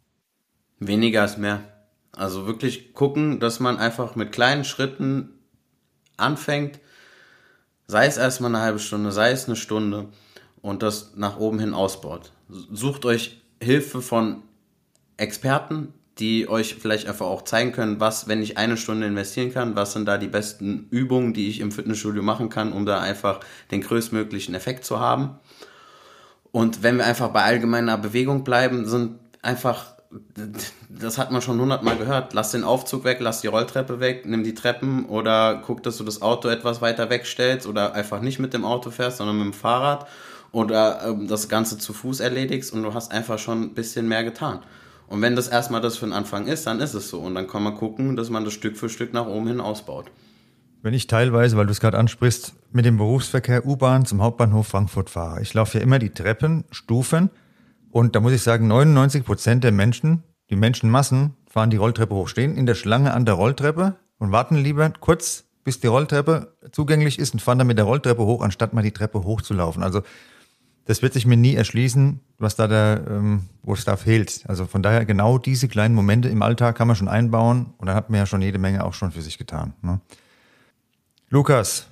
Weniger 0.79 1.23
ist 1.23 1.37
mehr. 1.37 1.61
Also 2.11 2.45
wirklich 2.45 2.93
gucken, 2.93 3.39
dass 3.39 3.61
man 3.61 3.77
einfach 3.77 4.17
mit 4.17 4.33
kleinen 4.33 4.65
Schritten 4.65 5.29
anfängt, 6.17 6.81
sei 7.87 8.05
es 8.05 8.17
erstmal 8.17 8.53
eine 8.53 8.61
halbe 8.61 8.79
Stunde, 8.79 9.13
sei 9.13 9.31
es 9.31 9.45
eine 9.45 9.55
Stunde 9.55 10.09
und 10.61 10.83
das 10.83 11.13
nach 11.15 11.37
oben 11.37 11.59
hin 11.59 11.73
ausbaut. 11.73 12.33
Sucht 12.49 13.05
euch 13.05 13.41
Hilfe 13.63 14.01
von 14.01 14.43
Experten, 15.15 15.93
die 16.19 16.47
euch 16.47 16.75
vielleicht 16.75 17.07
einfach 17.07 17.25
auch 17.25 17.43
zeigen 17.43 17.73
können, 17.73 17.99
was, 17.99 18.27
wenn 18.27 18.41
ich 18.41 18.57
eine 18.57 18.77
Stunde 18.77 19.07
investieren 19.07 19.53
kann, 19.53 19.75
was 19.75 19.93
sind 19.93 20.05
da 20.05 20.17
die 20.17 20.27
besten 20.27 20.87
Übungen, 20.89 21.33
die 21.33 21.49
ich 21.49 21.59
im 21.59 21.71
Fitnessstudio 21.71 22.23
machen 22.23 22.49
kann, 22.49 22.71
um 22.71 22.85
da 22.85 23.01
einfach 23.01 23.41
den 23.71 23.81
größtmöglichen 23.81 24.55
Effekt 24.55 24.85
zu 24.85 24.99
haben. 24.99 25.39
Und 26.51 26.83
wenn 26.83 26.97
wir 26.97 27.05
einfach 27.05 27.29
bei 27.29 27.43
allgemeiner 27.43 27.97
Bewegung 27.97 28.45
bleiben, 28.45 28.87
sind 28.87 29.19
einfach, 29.41 29.95
das 30.87 31.17
hat 31.17 31.31
man 31.31 31.41
schon 31.41 31.59
hundertmal 31.59 31.97
gehört, 31.97 32.33
lass 32.33 32.51
den 32.51 32.63
Aufzug 32.63 33.03
weg, 33.03 33.17
lass 33.19 33.41
die 33.41 33.47
Rolltreppe 33.47 33.99
weg, 33.99 34.25
nimm 34.25 34.45
die 34.45 34.53
Treppen 34.53 35.05
oder 35.07 35.61
guck, 35.65 35.83
dass 35.83 35.97
du 35.97 36.05
das 36.05 36.21
Auto 36.21 36.47
etwas 36.47 36.81
weiter 36.81 37.09
wegstellst 37.09 37.67
oder 37.67 37.93
einfach 37.93 38.21
nicht 38.21 38.39
mit 38.39 38.53
dem 38.53 38.63
Auto 38.63 38.89
fährst, 38.89 39.17
sondern 39.17 39.37
mit 39.37 39.47
dem 39.47 39.53
Fahrrad 39.53 40.07
oder 40.53 41.01
ähm, 41.05 41.27
das 41.27 41.49
Ganze 41.49 41.77
zu 41.77 41.91
Fuß 41.91 42.21
erledigst 42.21 42.71
und 42.71 42.83
du 42.83 42.93
hast 42.93 43.11
einfach 43.11 43.37
schon 43.37 43.61
ein 43.61 43.73
bisschen 43.73 44.07
mehr 44.07 44.23
getan. 44.23 44.61
Und 45.07 45.21
wenn 45.21 45.35
das 45.35 45.47
erstmal 45.47 45.81
das 45.81 45.97
für 45.97 46.05
den 46.05 46.13
Anfang 46.13 46.47
ist, 46.47 46.67
dann 46.67 46.79
ist 46.79 46.93
es 46.93 47.09
so. 47.09 47.19
Und 47.19 47.35
dann 47.35 47.47
kann 47.47 47.63
man 47.63 47.75
gucken, 47.75 48.15
dass 48.15 48.29
man 48.29 48.43
das 48.43 48.53
Stück 48.53 48.77
für 48.77 48.89
Stück 48.89 49.13
nach 49.13 49.27
oben 49.27 49.47
hin 49.47 49.61
ausbaut. 49.61 50.11
Wenn 50.81 50.93
ich 50.93 51.07
teilweise, 51.07 51.57
weil 51.57 51.65
du 51.65 51.71
es 51.71 51.79
gerade 51.79 51.97
ansprichst, 51.97 52.53
mit 52.71 52.85
dem 52.85 52.97
Berufsverkehr 52.97 53.65
U-Bahn 53.65 54.05
zum 54.05 54.21
Hauptbahnhof 54.21 54.67
Frankfurt 54.67 55.09
fahre, 55.09 55.41
ich 55.41 55.53
laufe 55.53 55.79
ja 55.79 55.83
immer 55.83 55.97
die 55.97 56.11
Treppen, 56.11 56.63
Stufen 56.69 57.31
und 57.89 58.15
da 58.15 58.19
muss 58.19 58.33
ich 58.33 58.43
sagen, 58.43 58.67
99 58.67 59.25
Prozent 59.25 59.63
der 59.63 59.71
Menschen, 59.71 60.21
die 60.51 60.55
Menschenmassen, 60.55 61.33
fahren 61.49 61.71
die 61.71 61.77
Rolltreppe 61.77 62.13
hoch, 62.13 62.27
stehen 62.27 62.55
in 62.55 62.67
der 62.67 62.75
Schlange 62.75 63.13
an 63.13 63.25
der 63.25 63.33
Rolltreppe 63.33 63.95
und 64.19 64.31
warten 64.31 64.57
lieber 64.57 64.87
kurz, 64.99 65.45
bis 65.63 65.79
die 65.79 65.87
Rolltreppe 65.87 66.53
zugänglich 66.71 67.17
ist 67.17 67.33
und 67.33 67.39
fahren 67.39 67.57
dann 67.57 67.67
mit 67.67 67.79
der 67.79 67.85
Rolltreppe 67.85 68.23
hoch, 68.23 68.41
anstatt 68.41 68.73
mal 68.73 68.83
die 68.83 68.91
Treppe 68.91 69.23
hochzulaufen. 69.23 69.81
Also 69.81 70.03
das 70.85 71.01
wird 71.01 71.13
sich 71.13 71.25
mir 71.25 71.37
nie 71.37 71.55
erschließen, 71.55 72.19
was 72.37 72.55
da 72.55 72.67
der, 72.67 73.03
ähm, 73.09 73.43
wo 73.63 73.73
es 73.73 73.85
da 73.85 73.97
fehlt. 73.97 74.43
Also 74.47 74.65
von 74.65 74.83
daher 74.83 75.05
genau 75.05 75.37
diese 75.37 75.67
kleinen 75.67 75.95
Momente 75.95 76.29
im 76.29 76.41
Alltag 76.41 76.77
kann 76.77 76.87
man 76.87 76.95
schon 76.95 77.07
einbauen 77.07 77.73
und 77.77 77.87
dann 77.87 77.95
hat 77.95 78.09
man 78.09 78.19
ja 78.19 78.25
schon 78.25 78.41
jede 78.41 78.59
Menge 78.59 78.83
auch 78.85 78.93
schon 78.93 79.11
für 79.11 79.21
sich 79.21 79.37
getan. 79.37 79.73
Ne? 79.81 79.99
Lukas, 81.29 81.87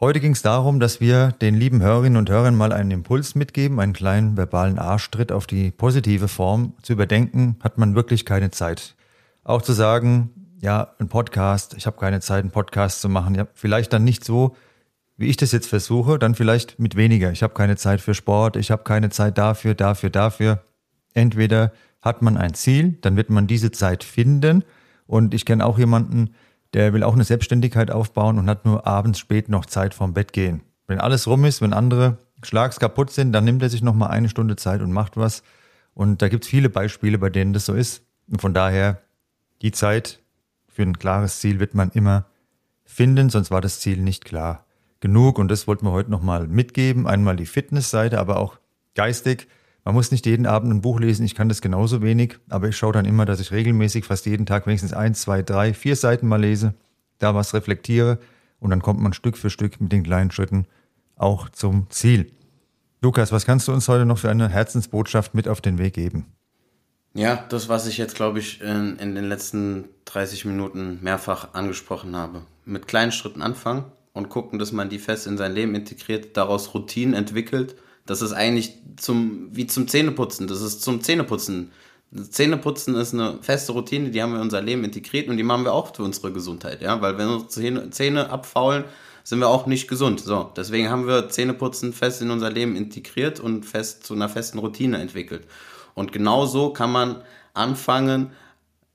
heute 0.00 0.18
ging 0.18 0.32
es 0.32 0.42
darum, 0.42 0.80
dass 0.80 1.00
wir 1.00 1.32
den 1.40 1.54
lieben 1.54 1.80
Hörerinnen 1.80 2.18
und 2.18 2.28
Hörern 2.28 2.56
mal 2.56 2.72
einen 2.72 2.90
Impuls 2.90 3.36
mitgeben, 3.36 3.78
einen 3.78 3.92
kleinen 3.92 4.36
verbalen 4.36 4.80
Arschtritt 4.80 5.30
auf 5.30 5.46
die 5.46 5.70
positive 5.70 6.26
Form 6.26 6.72
zu 6.82 6.94
überdenken, 6.94 7.56
hat 7.60 7.78
man 7.78 7.94
wirklich 7.94 8.26
keine 8.26 8.50
Zeit. 8.50 8.96
Auch 9.44 9.62
zu 9.62 9.72
sagen, 9.72 10.30
ja, 10.60 10.92
ein 10.98 11.08
Podcast, 11.08 11.74
ich 11.74 11.86
habe 11.86 11.98
keine 11.98 12.20
Zeit, 12.20 12.40
einen 12.40 12.50
Podcast 12.50 13.00
zu 13.00 13.08
machen. 13.08 13.36
Ja, 13.36 13.46
vielleicht 13.54 13.92
dann 13.92 14.02
nicht 14.02 14.24
so, 14.24 14.56
wie 15.18 15.26
ich 15.26 15.36
das 15.36 15.50
jetzt 15.50 15.66
versuche, 15.66 16.16
dann 16.18 16.36
vielleicht 16.36 16.78
mit 16.78 16.94
weniger. 16.94 17.32
Ich 17.32 17.42
habe 17.42 17.52
keine 17.52 17.76
Zeit 17.76 18.00
für 18.00 18.14
Sport, 18.14 18.54
ich 18.54 18.70
habe 18.70 18.84
keine 18.84 19.10
Zeit 19.10 19.36
dafür, 19.36 19.74
dafür, 19.74 20.10
dafür. 20.10 20.62
Entweder 21.12 21.72
hat 22.00 22.22
man 22.22 22.36
ein 22.36 22.54
Ziel, 22.54 22.98
dann 23.00 23.16
wird 23.16 23.28
man 23.28 23.48
diese 23.48 23.72
Zeit 23.72 24.04
finden. 24.04 24.62
Und 25.08 25.34
ich 25.34 25.44
kenne 25.44 25.66
auch 25.66 25.76
jemanden, 25.76 26.34
der 26.72 26.92
will 26.92 27.02
auch 27.02 27.14
eine 27.14 27.24
Selbstständigkeit 27.24 27.90
aufbauen 27.90 28.38
und 28.38 28.48
hat 28.48 28.64
nur 28.64 28.86
abends 28.86 29.18
spät 29.18 29.48
noch 29.48 29.66
Zeit 29.66 29.92
vorm 29.92 30.14
Bett 30.14 30.32
gehen. 30.32 30.62
Wenn 30.86 31.00
alles 31.00 31.26
rum 31.26 31.44
ist, 31.44 31.60
wenn 31.62 31.72
andere 31.72 32.18
schlags 32.44 32.78
kaputt 32.78 33.10
sind, 33.10 33.32
dann 33.32 33.44
nimmt 33.44 33.62
er 33.62 33.70
sich 33.70 33.82
noch 33.82 33.94
mal 33.94 34.06
eine 34.06 34.28
Stunde 34.28 34.54
Zeit 34.54 34.82
und 34.82 34.92
macht 34.92 35.16
was. 35.16 35.42
Und 35.94 36.22
da 36.22 36.28
gibt 36.28 36.44
es 36.44 36.50
viele 36.50 36.70
Beispiele, 36.70 37.18
bei 37.18 37.28
denen 37.28 37.52
das 37.52 37.66
so 37.66 37.74
ist. 37.74 38.02
Und 38.30 38.40
von 38.40 38.54
daher, 38.54 39.02
die 39.62 39.72
Zeit 39.72 40.20
für 40.68 40.82
ein 40.82 40.96
klares 40.96 41.40
Ziel 41.40 41.58
wird 41.58 41.74
man 41.74 41.90
immer 41.90 42.26
finden, 42.84 43.30
sonst 43.30 43.50
war 43.50 43.60
das 43.60 43.80
Ziel 43.80 44.00
nicht 44.00 44.24
klar 44.24 44.64
genug 45.00 45.38
und 45.38 45.48
das 45.48 45.66
wollten 45.66 45.86
wir 45.86 45.92
heute 45.92 46.10
nochmal 46.10 46.46
mitgeben. 46.46 47.06
Einmal 47.06 47.36
die 47.36 47.46
Fitnessseite, 47.46 48.18
aber 48.18 48.38
auch 48.38 48.58
geistig. 48.94 49.48
Man 49.84 49.94
muss 49.94 50.10
nicht 50.10 50.26
jeden 50.26 50.46
Abend 50.46 50.72
ein 50.72 50.80
Buch 50.82 51.00
lesen, 51.00 51.24
ich 51.24 51.34
kann 51.34 51.48
das 51.48 51.62
genauso 51.62 52.02
wenig, 52.02 52.38
aber 52.50 52.68
ich 52.68 52.76
schaue 52.76 52.92
dann 52.92 53.06
immer, 53.06 53.24
dass 53.24 53.40
ich 53.40 53.52
regelmäßig 53.52 54.04
fast 54.04 54.26
jeden 54.26 54.44
Tag 54.44 54.66
wenigstens 54.66 54.92
eins, 54.92 55.22
zwei, 55.22 55.42
drei, 55.42 55.72
vier 55.72 55.96
Seiten 55.96 56.28
mal 56.28 56.40
lese, 56.40 56.74
da 57.18 57.34
was 57.34 57.54
reflektiere 57.54 58.18
und 58.60 58.70
dann 58.70 58.82
kommt 58.82 59.00
man 59.00 59.12
Stück 59.12 59.38
für 59.38 59.50
Stück 59.50 59.80
mit 59.80 59.92
den 59.92 60.02
kleinen 60.02 60.30
Schritten 60.30 60.66
auch 61.16 61.48
zum 61.48 61.88
Ziel. 61.90 62.32
Lukas, 63.00 63.32
was 63.32 63.46
kannst 63.46 63.68
du 63.68 63.72
uns 63.72 63.88
heute 63.88 64.04
noch 64.04 64.18
für 64.18 64.30
eine 64.30 64.48
Herzensbotschaft 64.48 65.34
mit 65.34 65.48
auf 65.48 65.60
den 65.60 65.78
Weg 65.78 65.94
geben? 65.94 66.26
Ja, 67.14 67.44
das, 67.48 67.68
was 67.68 67.86
ich 67.86 67.96
jetzt, 67.96 68.14
glaube 68.14 68.38
ich, 68.38 68.60
in, 68.60 68.96
in 68.96 69.14
den 69.14 69.24
letzten 69.24 69.88
30 70.04 70.44
Minuten 70.44 70.98
mehrfach 71.02 71.54
angesprochen 71.54 72.14
habe. 72.14 72.42
Mit 72.64 72.86
kleinen 72.86 73.12
Schritten 73.12 73.40
anfangen, 73.40 73.84
und 74.12 74.28
gucken, 74.28 74.58
dass 74.58 74.72
man 74.72 74.88
die 74.88 74.98
fest 74.98 75.26
in 75.26 75.38
sein 75.38 75.54
Leben 75.54 75.74
integriert, 75.74 76.36
daraus 76.36 76.74
Routinen 76.74 77.14
entwickelt. 77.14 77.76
Das 78.06 78.22
ist 78.22 78.32
eigentlich 78.32 78.72
zum, 78.96 79.48
wie 79.52 79.66
zum 79.66 79.86
Zähneputzen. 79.86 80.46
Das 80.48 80.62
ist 80.62 80.82
zum 80.82 81.02
Zähneputzen. 81.02 81.70
Zähneputzen 82.30 82.94
ist 82.94 83.12
eine 83.12 83.38
feste 83.42 83.72
Routine, 83.72 84.10
die 84.10 84.22
haben 84.22 84.32
wir 84.32 84.36
in 84.36 84.44
unser 84.44 84.62
Leben 84.62 84.82
integriert 84.82 85.28
und 85.28 85.36
die 85.36 85.42
machen 85.42 85.64
wir 85.64 85.74
auch 85.74 85.94
für 85.94 86.02
unsere 86.02 86.32
Gesundheit, 86.32 86.80
ja, 86.80 87.02
weil 87.02 87.18
wenn 87.18 87.28
unsere 87.28 87.90
Zähne, 87.90 88.30
abfaulen, 88.30 88.84
sind 89.24 89.40
wir 89.40 89.48
auch 89.48 89.66
nicht 89.66 89.88
gesund. 89.88 90.20
So, 90.20 90.50
deswegen 90.56 90.88
haben 90.88 91.06
wir 91.06 91.28
Zähneputzen 91.28 91.92
fest 91.92 92.22
in 92.22 92.30
unser 92.30 92.50
Leben 92.50 92.76
integriert 92.76 93.40
und 93.40 93.66
fest 93.66 94.04
zu 94.04 94.14
einer 94.14 94.30
festen 94.30 94.58
Routine 94.58 94.98
entwickelt. 94.98 95.46
Und 95.92 96.12
genauso 96.12 96.72
kann 96.72 96.90
man 96.90 97.22
anfangen, 97.52 98.30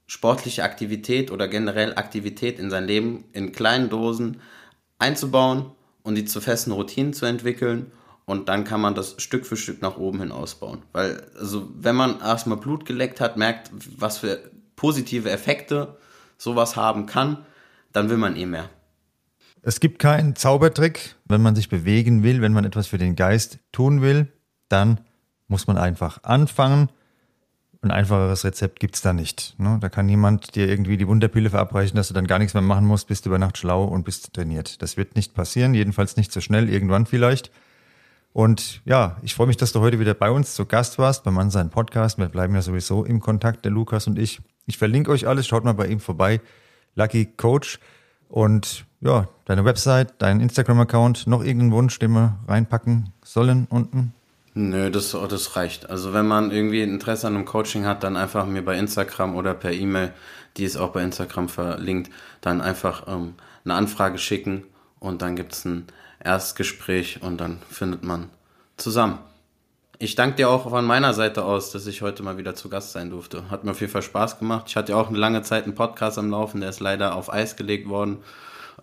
sportliche 0.08 0.64
Aktivität 0.64 1.30
oder 1.30 1.48
generell 1.48 1.94
Aktivität 1.96 2.58
in 2.58 2.72
sein 2.72 2.86
Leben 2.86 3.26
in 3.32 3.52
kleinen 3.52 3.90
Dosen 3.90 4.42
einzubauen 5.00 5.72
und 6.04 6.16
die 6.16 6.26
zu 6.26 6.42
festen 6.42 6.72
Routinen 6.72 7.14
zu 7.14 7.26
entwickeln 7.26 7.92
und 8.26 8.50
dann 8.50 8.64
kann 8.64 8.82
man 8.82 8.96
das 8.96 9.16
Stück 9.18 9.46
für 9.46 9.58
Stück 9.58 9.82
nach 9.82 9.98
oben 9.98 10.20
hin 10.20 10.32
ausbauen. 10.32 10.84
Weil, 10.94 11.24
also, 11.38 11.70
wenn 11.76 11.96
man 11.96 12.20
erstmal 12.20 12.58
Blut 12.58 12.86
geleckt 12.86 13.20
hat, 13.20 13.38
merkt, 13.38 13.72
was 13.98 14.20
für 14.20 14.52
positive 14.76 15.30
Effekte 15.30 15.98
sowas 16.38 16.76
haben 16.76 17.06
kann, 17.06 17.46
dann 17.92 18.10
will 18.10 18.18
man 18.18 18.36
eh 18.36 18.46
mehr. 18.46 18.70
Es 19.62 19.80
gibt 19.80 20.00
keinen 20.00 20.36
Zaubertrick, 20.36 21.16
wenn 21.26 21.42
man 21.42 21.56
sich 21.56 21.70
bewegen 21.70 22.24
will, 22.24 22.42
wenn 22.42 22.54
man 22.54 22.66
etwas 22.66 22.88
für 22.88 22.98
den 22.98 23.16
Geist 23.16 23.60
tun 23.72 24.02
will, 24.02 24.28
dann 24.68 25.00
muss 25.48 25.68
man 25.68 25.78
einfach 25.78 26.24
anfangen 26.24 26.90
ein 27.84 27.92
einfacheres 27.92 28.46
Rezept 28.46 28.80
gibt's 28.80 29.02
da 29.02 29.14
nicht. 29.14 29.56
Ne? 29.58 29.78
Da 29.82 29.90
kann 29.90 30.06
niemand 30.06 30.56
dir 30.56 30.68
irgendwie 30.68 30.98
die 30.98 31.08
Wunderpille 31.08 31.50
verabreichen, 31.50 31.96
dass 31.96 32.08
du 32.08 32.14
dann 32.14 32.28
gar 32.28 32.40
nichts 32.40 32.54
mehr 32.54 32.64
machen 32.64 32.86
musst, 32.86 33.08
bist 33.08 33.26
über 33.26 33.40
Nacht 33.40 33.58
schlau 33.58 33.84
und 33.84 34.06
bist 34.06 34.34
trainiert. 34.34 34.82
Das 34.82 34.98
wird 34.98 35.16
nicht 35.16 35.34
passieren, 35.34 35.74
jedenfalls 35.74 36.18
nicht 36.18 36.32
so 36.32 36.42
schnell, 36.42 36.70
irgendwann 36.70 37.06
vielleicht. 37.06 37.52
Und 38.32 38.82
ja, 38.86 39.18
ich 39.22 39.36
freue 39.36 39.48
mich, 39.48 39.58
dass 39.58 39.74
du 39.74 39.80
heute 39.80 40.00
wieder 40.00 40.14
bei 40.14 40.32
uns 40.32 40.56
zu 40.56 40.66
Gast 40.66 40.98
warst, 40.98 41.24
beim 41.24 41.36
Mann 41.36 41.52
sein 41.52 41.70
Podcast. 41.70 42.18
Wir 42.18 42.30
bleiben 42.30 42.56
ja 42.56 42.62
sowieso 42.62 43.06
im 43.06 43.20
Kontakt, 43.20 43.64
der 43.64 43.72
Lukas 43.72 44.08
und 44.08 44.18
ich. 44.18 44.42
Ich 44.66 44.78
verlinke 44.78 45.12
euch 45.12 45.28
alles, 45.28 45.46
schaut 45.46 45.64
mal 45.64 45.74
bei 45.74 45.88
ihm 45.88 46.00
vorbei. 46.00 46.42
Lucky 46.96 47.26
Coach. 47.26 47.80
Und 48.30 48.86
ja, 49.02 49.28
deine 49.46 49.66
Website, 49.66 50.16
dein 50.18 50.40
Instagram-Account, 50.40 51.28
noch 51.28 51.44
irgendeinen 51.44 51.72
Wunsch, 51.74 52.00
den 52.00 52.12
wir 52.12 52.40
reinpacken 52.48 53.10
sollen 53.24 53.68
unten? 53.70 54.14
Nö, 54.56 54.92
das, 54.92 55.12
das 55.12 55.56
reicht. 55.56 55.90
Also 55.90 56.14
wenn 56.14 56.28
man 56.28 56.52
irgendwie 56.52 56.84
Interesse 56.84 57.28
an 57.28 57.36
einem 57.36 57.46
Coaching 57.46 57.86
hat, 57.86 58.04
dann 58.04 58.16
einfach 58.16 58.46
mir 58.46 58.64
bei 58.64 58.78
Instagram 58.78 59.36
oder 59.36 59.56
per 59.56 59.72
E-Mail, 59.72 60.14
die 60.58 60.64
ist 60.64 60.78
auch 60.78 60.90
bei 60.92 61.02
Instagram 61.02 61.50
verlinkt, 61.50 62.12
dann 62.42 62.62
einfach 62.62 63.08
ähm, 63.08 63.34
eine 63.66 63.74
Anfrage 63.74 64.20
schicken 64.20 64.64
und 65.00 65.24
dann 65.24 65.36
gibt 65.36 65.54
es 65.54 65.66
ein 65.66 65.88
Erstgespräch 66.24 67.22
und 67.24 67.42
dann 67.42 67.60
findet 67.70 68.04
man 68.04 68.30
zusammen. 68.78 69.18
Ich 69.98 70.16
danke 70.16 70.36
dir 70.38 70.50
auch 70.50 70.70
von 70.70 70.86
meiner 70.86 71.14
Seite 71.14 71.46
aus, 71.46 71.72
dass 71.72 71.88
ich 71.88 72.02
heute 72.02 72.24
mal 72.24 72.38
wieder 72.38 72.56
zu 72.56 72.70
Gast 72.70 72.92
sein 72.92 73.10
durfte. 73.10 73.50
Hat 73.50 73.64
mir 73.64 73.72
auf 73.72 73.80
jeden 73.80 73.92
Fall 73.92 74.02
Spaß 74.02 74.38
gemacht. 74.38 74.66
Ich 74.68 74.76
hatte 74.76 74.92
ja 74.92 74.98
auch 74.98 75.10
eine 75.10 75.18
lange 75.18 75.42
Zeit 75.42 75.64
einen 75.64 75.76
Podcast 75.76 76.18
am 76.20 76.30
Laufen, 76.30 76.62
der 76.62 76.70
ist 76.70 76.80
leider 76.80 77.16
auf 77.16 77.32
Eis 77.32 77.56
gelegt 77.56 77.88
worden. 77.90 78.18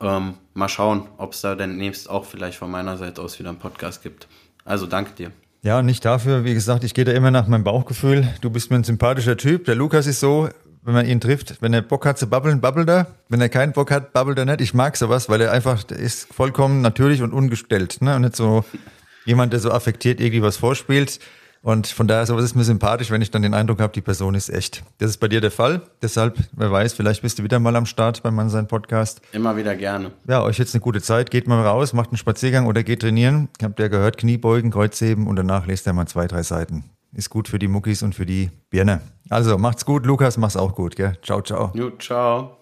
Ähm, 0.00 0.34
mal 0.54 0.68
schauen, 0.68 1.08
ob 1.18 1.34
es 1.34 1.42
da 1.42 1.54
demnächst 1.54 2.08
auch 2.08 2.24
vielleicht 2.24 2.58
von 2.58 2.70
meiner 2.70 2.96
Seite 2.96 3.22
aus 3.22 3.38
wieder 3.38 3.50
einen 3.50 3.58
Podcast 3.58 4.02
gibt. 4.02 4.28
Also 4.64 4.86
danke 4.86 5.12
dir. 5.12 5.32
Ja, 5.62 5.82
nicht 5.82 6.04
dafür. 6.06 6.44
Wie 6.44 6.54
gesagt, 6.54 6.84
ich 6.84 6.94
gehe 6.94 7.04
da 7.04 7.12
immer 7.12 7.30
nach 7.30 7.46
meinem 7.46 7.64
Bauchgefühl. 7.64 8.26
Du 8.40 8.48
bist 8.48 8.70
mir 8.70 8.76
ein 8.76 8.84
sympathischer 8.84 9.36
Typ. 9.36 9.66
Der 9.66 9.74
Lukas 9.74 10.06
ist 10.06 10.20
so, 10.20 10.48
wenn 10.82 10.94
man 10.94 11.06
ihn 11.06 11.20
trifft, 11.20 11.60
wenn 11.60 11.74
er 11.74 11.82
Bock 11.82 12.06
hat 12.06 12.18
zu 12.18 12.28
babbeln, 12.28 12.62
babbelt 12.62 12.88
er. 12.88 13.08
Wenn 13.28 13.42
er 13.42 13.50
keinen 13.50 13.72
Bock 13.72 13.90
hat, 13.90 14.14
babbelt 14.14 14.38
er 14.38 14.46
nicht. 14.46 14.62
Ich 14.62 14.72
mag 14.72 14.96
sowas, 14.96 15.28
weil 15.28 15.42
er 15.42 15.52
einfach 15.52 15.82
der 15.82 15.98
ist 15.98 16.32
vollkommen 16.32 16.80
natürlich 16.80 17.20
und 17.20 17.34
ungestellt. 17.34 18.00
Ne? 18.00 18.16
Und 18.16 18.22
nicht 18.22 18.36
so 18.36 18.64
jemand, 19.26 19.52
der 19.52 19.60
so 19.60 19.70
affektiert 19.70 20.18
irgendwie 20.18 20.42
was 20.42 20.56
vorspielt. 20.56 21.20
Und 21.62 21.88
von 21.88 22.08
daher 22.08 22.24
sowas 22.24 22.44
ist 22.44 22.54
mir 22.54 22.64
sympathisch, 22.64 23.10
wenn 23.10 23.20
ich 23.20 23.30
dann 23.30 23.42
den 23.42 23.52
Eindruck 23.52 23.80
habe, 23.80 23.92
die 23.92 24.00
Person 24.00 24.34
ist 24.34 24.48
echt. 24.48 24.82
Das 24.96 25.10
ist 25.10 25.18
bei 25.18 25.28
dir 25.28 25.42
der 25.42 25.50
Fall. 25.50 25.82
Deshalb, 26.00 26.38
wer 26.52 26.72
weiß, 26.72 26.94
vielleicht 26.94 27.20
bist 27.20 27.38
du 27.38 27.42
wieder 27.42 27.58
mal 27.58 27.76
am 27.76 27.84
Start 27.84 28.22
beim 28.22 28.34
Mannsein 28.34 28.66
Podcast. 28.66 29.20
Immer 29.32 29.56
wieder 29.56 29.76
gerne. 29.76 30.12
Ja, 30.26 30.42
euch 30.42 30.58
jetzt 30.58 30.74
eine 30.74 30.80
gute 30.80 31.02
Zeit. 31.02 31.30
Geht 31.30 31.46
mal 31.46 31.62
raus, 31.66 31.92
macht 31.92 32.10
einen 32.10 32.16
Spaziergang 32.16 32.66
oder 32.66 32.82
geht 32.82 33.02
trainieren. 33.02 33.50
Habt 33.62 33.78
ihr 33.78 33.90
gehört, 33.90 34.16
Kniebeugen, 34.16 34.70
Kreuzheben 34.70 35.26
und 35.26 35.36
danach 35.36 35.66
lest 35.66 35.86
ihr 35.86 35.92
mal 35.92 36.06
zwei, 36.06 36.26
drei 36.26 36.42
Seiten. 36.42 36.84
Ist 37.12 37.28
gut 37.28 37.48
für 37.48 37.58
die 37.58 37.68
Muckis 37.68 38.02
und 38.02 38.14
für 38.14 38.24
die 38.24 38.50
Birne. 38.70 39.02
Also 39.28 39.58
macht's 39.58 39.84
gut, 39.84 40.06
Lukas, 40.06 40.38
mach's 40.38 40.56
auch 40.56 40.74
gut, 40.74 40.96
gell? 40.96 41.18
Ciao, 41.22 41.42
ciao. 41.42 41.72
Jo, 41.74 41.90
ciao. 41.98 42.56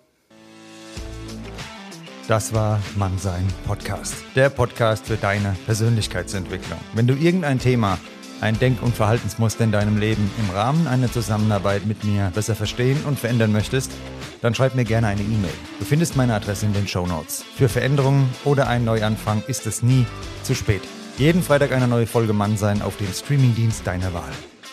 Das 2.27 2.53
war 2.53 2.81
Mannsein 2.97 3.47
Podcast. 3.67 4.15
Der 4.35 4.51
Podcast 4.51 5.07
für 5.07 5.17
deine 5.17 5.55
Persönlichkeitsentwicklung. 5.67 6.79
Wenn 6.95 7.07
du 7.07 7.15
irgendein 7.15 7.59
Thema, 7.59 7.99
ein 8.41 8.59
Denk- 8.59 8.83
und 8.83 8.95
Verhaltensmuster 8.95 9.65
in 9.65 9.73
deinem 9.73 9.99
Leben 9.99 10.31
im 10.39 10.55
Rahmen 10.55 10.87
einer 10.87 11.11
Zusammenarbeit 11.11 11.87
mit 11.87 12.05
mir 12.05 12.31
besser 12.35 12.55
verstehen 12.55 12.99
und 13.07 13.19
verändern 13.19 13.53
möchtest, 13.53 13.93
dann 14.41 14.55
schreib 14.55 14.75
mir 14.75 14.85
gerne 14.85 15.09
eine 15.09 15.23
E-Mail. 15.23 15.55
Du 15.79 15.85
findest 15.85 16.17
meine 16.17 16.35
Adresse 16.35 16.67
in 16.67 16.73
den 16.73 16.87
Show 16.87 17.07
Notes. 17.07 17.45
Für 17.57 17.69
Veränderungen 17.69 18.29
oder 18.45 18.69
einen 18.69 18.85
Neuanfang 18.85 19.43
ist 19.47 19.67
es 19.67 19.83
nie 19.83 20.07
zu 20.43 20.55
spät. 20.55 20.83
Jeden 21.17 21.43
Freitag 21.43 21.73
eine 21.73 21.89
neue 21.89 22.07
Folge 22.07 22.33
Mannsein 22.33 22.83
auf 22.83 22.97
dem 22.97 23.13
Streamingdienst 23.13 23.87
deiner 23.87 24.15
Wahl. 24.15 24.33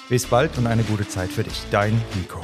Bis 0.09 0.27
bald 0.27 0.57
und 0.57 0.67
eine 0.67 0.83
gute 0.83 1.07
Zeit 1.07 1.31
für 1.31 1.43
dich. 1.43 1.63
Dein 1.71 1.99
Nico. 2.15 2.41